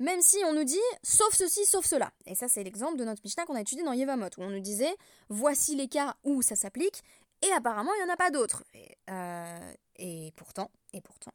même 0.00 0.20
si 0.22 0.38
on 0.44 0.52
nous 0.52 0.64
dit 0.64 0.78
sauf 1.02 1.34
ceci, 1.34 1.64
sauf 1.64 1.84
cela. 1.84 2.12
Et 2.26 2.34
ça, 2.34 2.48
c'est 2.48 2.64
l'exemple 2.64 2.96
de 2.96 3.04
notre 3.04 3.22
Mishnah 3.24 3.46
qu'on 3.46 3.54
a 3.54 3.60
étudié 3.60 3.84
dans 3.84 3.92
Yevamot, 3.92 4.26
où 4.38 4.42
on 4.42 4.50
nous 4.50 4.60
disait 4.60 4.94
voici 5.28 5.76
les 5.76 5.88
cas 5.88 6.16
où 6.24 6.42
ça 6.42 6.56
s'applique, 6.56 7.02
et 7.44 7.52
apparemment, 7.52 7.92
il 7.94 8.04
n'y 8.04 8.10
en 8.10 8.12
a 8.12 8.16
pas 8.16 8.30
d'autres. 8.30 8.64
Et, 8.72 8.96
euh, 9.10 10.30
pourtant, 10.36 10.70
et 10.92 11.00
pourtant. 11.00 11.32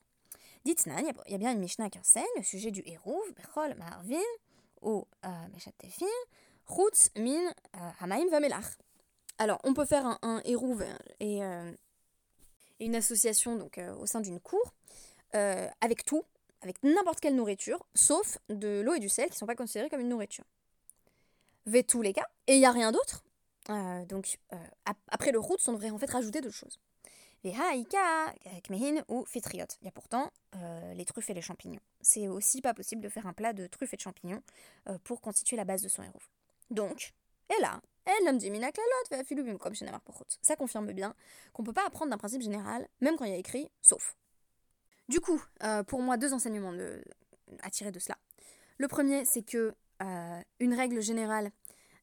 Il 0.66 0.74
y 0.74 1.36
a 1.36 1.38
bien 1.38 1.52
une 1.52 1.60
Mishnah 1.60 1.90
qui 1.90 2.00
enseigne 2.00 2.26
le 2.36 2.44
sujet 2.44 2.72
du 2.72 2.84
Hérouv, 2.86 3.24
Bechol, 3.36 3.76
Marvin, 3.76 4.18
ou 4.82 5.08
euh, 5.26 5.30
Meshat 5.54 5.72
Tefin, 5.78 6.06
Chutz, 6.68 7.12
Min, 7.16 7.48
euh, 7.76 7.90
Hamaim, 8.00 8.28
Vamelach. 8.30 8.78
Alors, 9.38 9.60
on 9.64 9.74
peut 9.74 9.86
faire 9.86 10.06
un, 10.06 10.20
un 10.22 10.42
Hérouv 10.46 10.84
et, 11.20 11.42
une 12.80 12.96
association 12.96 13.56
donc, 13.56 13.80
au 14.00 14.06
sein 14.06 14.20
d'une 14.20 14.40
cour, 14.40 14.74
avec 15.34 16.06
tout, 16.06 16.24
avec 16.62 16.82
n'importe 16.84 17.20
quelle 17.20 17.36
nourriture, 17.36 17.86
sauf 17.94 18.38
de 18.50 18.82
l'eau 18.82 18.94
et 18.94 19.00
du 19.00 19.10
sel 19.10 19.26
qui 19.26 19.34
ne 19.34 19.38
sont 19.38 19.46
pas 19.46 19.56
considérés 19.56 19.90
comme 19.90 20.02
une 20.02 20.10
nourriture. 20.10 20.46
V 21.66 21.84
tous 21.84 22.02
les 22.02 22.14
cas, 22.14 22.28
et 22.48 22.56
il 22.56 22.60
n'y 22.60 22.66
a 22.66 22.72
rien 22.72 22.92
d'autre. 22.92 23.24
Euh, 23.70 24.06
donc, 24.06 24.38
euh, 24.54 24.58
après 25.08 25.32
le 25.32 25.40
route, 25.40 25.60
on 25.68 25.74
devrait 25.74 25.92
en 25.92 25.98
fait 25.98 26.10
rajouter 26.10 26.42
d'autres 26.42 26.56
choses. 26.56 26.80
Vehaïka, 27.44 28.34
kmehin 28.64 29.02
ou 29.08 29.26
fitriot. 29.26 29.66
Il 29.82 29.86
y 29.86 29.88
a 29.88 29.92
pourtant 29.92 30.30
euh, 30.56 30.94
les 30.94 31.06
truffes 31.06 31.30
et 31.30 31.34
les 31.34 31.42
champignons. 31.42 31.80
C'est 32.02 32.28
aussi 32.28 32.62
pas 32.62 32.74
possible 32.74 33.02
de 33.02 33.08
faire 33.08 33.28
un 33.28 33.34
plat 33.34 33.54
de 33.54 33.68
truffes 33.68 33.94
et 33.94 33.98
de 33.98 34.02
champignons 34.02 34.44
pour 35.06 35.22
constituer 35.22 35.56
la 35.56 35.64
base 35.64 35.82
de 35.82 35.88
son 35.88 36.04
héros. 36.04 36.20
Donc, 36.70 37.14
et 37.50 37.62
là, 37.62 37.82
ça 40.42 40.56
confirme 40.56 40.92
bien 40.92 41.16
qu'on 41.54 41.64
peut 41.64 41.74
pas 41.74 41.86
apprendre 41.86 42.12
d'un 42.12 42.18
principe 42.18 42.42
général, 42.42 42.88
même 43.02 43.18
quand 43.18 43.26
il 43.26 43.32
y 43.32 43.36
a 43.36 43.38
écrit 43.38 43.70
sauf. 43.82 44.16
Du 45.08 45.20
coup, 45.20 45.42
euh, 45.64 45.84
pour 45.84 46.02
moi, 46.02 46.18
deux 46.18 46.34
enseignements 46.34 46.74
à 47.62 47.70
tirer 47.70 47.92
de 47.92 48.00
cela. 48.00 48.18
Le 48.78 48.88
premier, 48.88 49.26
c'est 49.26 49.42
que 49.42 49.74
euh, 50.02 50.42
une 50.60 50.74
règle 50.74 51.02
générale 51.02 51.52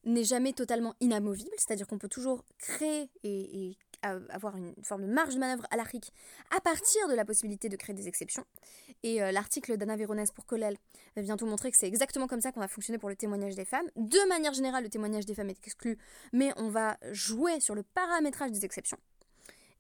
n'est 0.07 0.25
jamais 0.25 0.53
totalement 0.53 0.95
inamovible, 1.01 1.51
c'est-à-dire 1.59 1.87
qu'on 1.87 1.99
peut 1.99 2.09
toujours 2.09 2.45
créer 2.59 3.11
et, 3.25 3.77
avoir 4.03 4.57
une 4.57 4.73
forme 4.85 5.03
de 5.03 5.13
marge 5.13 5.35
de 5.35 5.41
manœuvre 5.41 5.67
à 5.73 5.77
l'Afrique 5.77 6.13
à 6.57 6.61
partir 6.61 7.09
de 7.09 7.15
la 7.15 7.25
possibilité 7.25 7.69
de 7.69 7.75
créer 7.75 7.95
des 7.95 8.07
exceptions. 8.07 8.45
Et 9.03 9.21
euh, 9.21 9.33
l'article 9.33 9.77
d'Anna 9.77 9.97
Véronèse 9.97 10.31
pour 10.31 10.47
Colel 10.47 10.77
va 11.17 11.23
bientôt 11.23 11.45
montrer 11.45 11.73
que 11.73 11.77
c'est 11.77 11.89
exactement 11.89 12.29
comme 12.29 12.41
ça 12.41 12.53
qu'on 12.53 12.61
va 12.61 12.69
fonctionner 12.69 12.99
pour 12.99 13.09
le 13.09 13.17
témoignage 13.17 13.57
des 13.57 13.65
femmes. 13.65 13.87
De 13.97 14.29
manière 14.29 14.53
générale, 14.53 14.85
le 14.85 14.91
témoignage 14.91 15.27
des 15.27 15.35
femmes 15.35 15.51
est 15.51 15.59
exclu, 15.67 15.99
mais 16.33 16.53
on 16.57 16.69
va 16.69 16.99
jouer 17.11 17.59
sur 17.59 17.75
le 17.75 17.83
paramétrage 17.83 18.53
des 18.53 18.65
exceptions. 18.65 18.99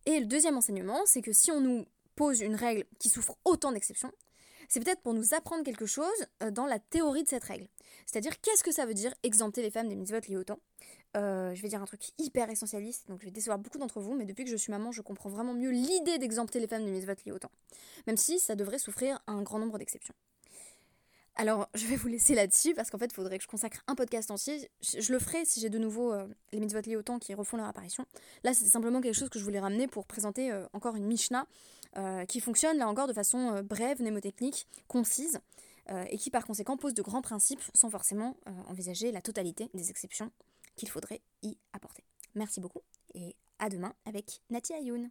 Et 0.07 0.19
le 0.19 0.27
deuxième 0.27 0.57
enseignement, 0.57 1.01
c'est 1.05 1.23
que 1.23 1.33
si 1.33 1.53
on 1.53 1.61
nous 1.61 1.85
pose 2.17 2.41
une 2.41 2.57
règle 2.57 2.85
qui 2.99 3.11
souffre 3.11 3.37
autant 3.45 3.71
d'exceptions, 3.71 4.11
c'est 4.69 4.83
peut-être 4.83 5.01
pour 5.01 5.15
nous 5.15 5.35
apprendre 5.35 5.65
quelque 5.65 5.87
chose 5.87 6.27
euh, 6.43 6.51
dans 6.51 6.67
la 6.67 6.79
théorie 6.79 7.23
de 7.23 7.29
cette 7.29 7.45
règle. 7.45 7.69
C'est-à-dire, 8.07 8.41
qu'est-ce 8.41 8.65
que 8.65 8.73
ça 8.73 8.87
veut 8.87 8.95
dire 8.95 9.13
exempter 9.23 9.63
les 9.63 9.71
femmes 9.71 9.89
des 9.89 9.97
mitzvot 9.97 10.21
liées 10.29 10.37
au 10.37 10.45
temps? 10.45 10.61
Euh, 11.17 11.55
Je 11.55 11.63
vais 11.63 11.69
dire 11.69 11.81
un 11.81 11.87
truc 11.87 12.03
hyper 12.19 12.51
essentialiste, 12.51 13.09
donc 13.09 13.21
je 13.21 13.27
vais 13.27 13.31
décevoir 13.31 13.59
beaucoup 13.59 13.79
d'entre 13.79 14.01
vous, 14.01 14.15
mais 14.15 14.25
depuis 14.25 14.45
que 14.45 14.51
je 14.51 14.57
suis 14.57 14.71
maman, 14.71 14.93
je 14.93 15.03
comprends 15.03 15.31
vraiment 15.31 15.55
mieux 15.55 15.71
l'idée 15.71 16.19
d'exempter 16.19 16.61
les 16.61 16.67
femmes 16.67 16.85
des 16.85 16.91
mitzvot 16.91 17.15
liées 17.25 17.33
au 17.33 17.39
temps. 17.39 17.51
Même 18.07 18.17
si 18.17 18.39
ça 18.39 18.55
devrait 18.55 18.79
souffrir 18.79 19.21
un 19.27 19.43
grand 19.43 19.59
nombre 19.59 19.79
d'exceptions. 19.79 20.15
Alors, 21.39 21.69
je 21.75 21.87
vais 21.87 21.97
vous 21.97 22.09
laisser 22.09 22.35
là-dessus 22.35 22.73
parce 22.73 22.89
qu'en 22.91 22.97
fait, 22.97 23.07
il 23.07 23.15
faudrait 23.15 23.37
que 23.37 23.45
je 23.45 23.49
consacre 23.49 23.83
un 23.89 23.95
podcast 23.95 24.31
entier. 24.31 24.71
Je, 24.81 25.13
le 25.13 25.19
ferai 25.19 25.45
si 25.45 25.61
j'ai 25.61 25.69
de 25.69 25.79
nouveau 25.79 26.15
euh, 26.15 26.27
les 26.53 26.61
mitzvot 26.61 26.81
liés 26.81 26.97
au 26.97 27.03
temps 27.03 27.19
qui 27.19 27.35
refont 27.35 27.59
leur 27.59 27.67
apparition. 27.67 28.07
Là, 28.43 28.55
c'est 28.55 28.65
simplement 28.65 29.03
quelque 29.03 29.15
chose 29.15 29.29
que 29.29 29.39
je 29.39 29.45
voulais 29.45 29.61
ramener 29.61 29.87
pour 29.87 30.07
présenter 30.07 30.51
encore 30.73 30.97
une 30.97 31.05
Mishnah 31.05 31.47
qui 32.27 32.41
fonctionne 32.41 32.77
là 32.79 32.89
encore 32.89 33.07
de 33.07 33.13
façon 33.13 33.57
euh, 33.57 33.63
brève, 33.63 34.01
mnémotechnique, 34.01 34.67
concise, 34.89 35.41
euh, 35.91 36.05
et 36.11 36.19
qui 36.19 36.31
par 36.31 36.45
conséquent 36.47 36.77
pose 36.77 36.95
de 36.95 37.03
grands 37.03 37.23
principes 37.23 37.63
sans 37.75 37.91
forcément 37.91 38.37
envisager 38.67 39.13
la 39.13 39.23
totalité 39.23 39.71
des 39.75 39.91
exceptions 39.91 40.31
qu'il 40.75 40.89
faudrait 40.89 41.23
y 41.43 41.57
apporter. 41.73 42.05
Merci 42.35 42.61
beaucoup 42.61 42.83
et 43.15 43.37
à 43.59 43.69
demain 43.69 43.95
avec 44.05 44.43
Natia 44.51 44.77
Ayoun. 44.77 45.11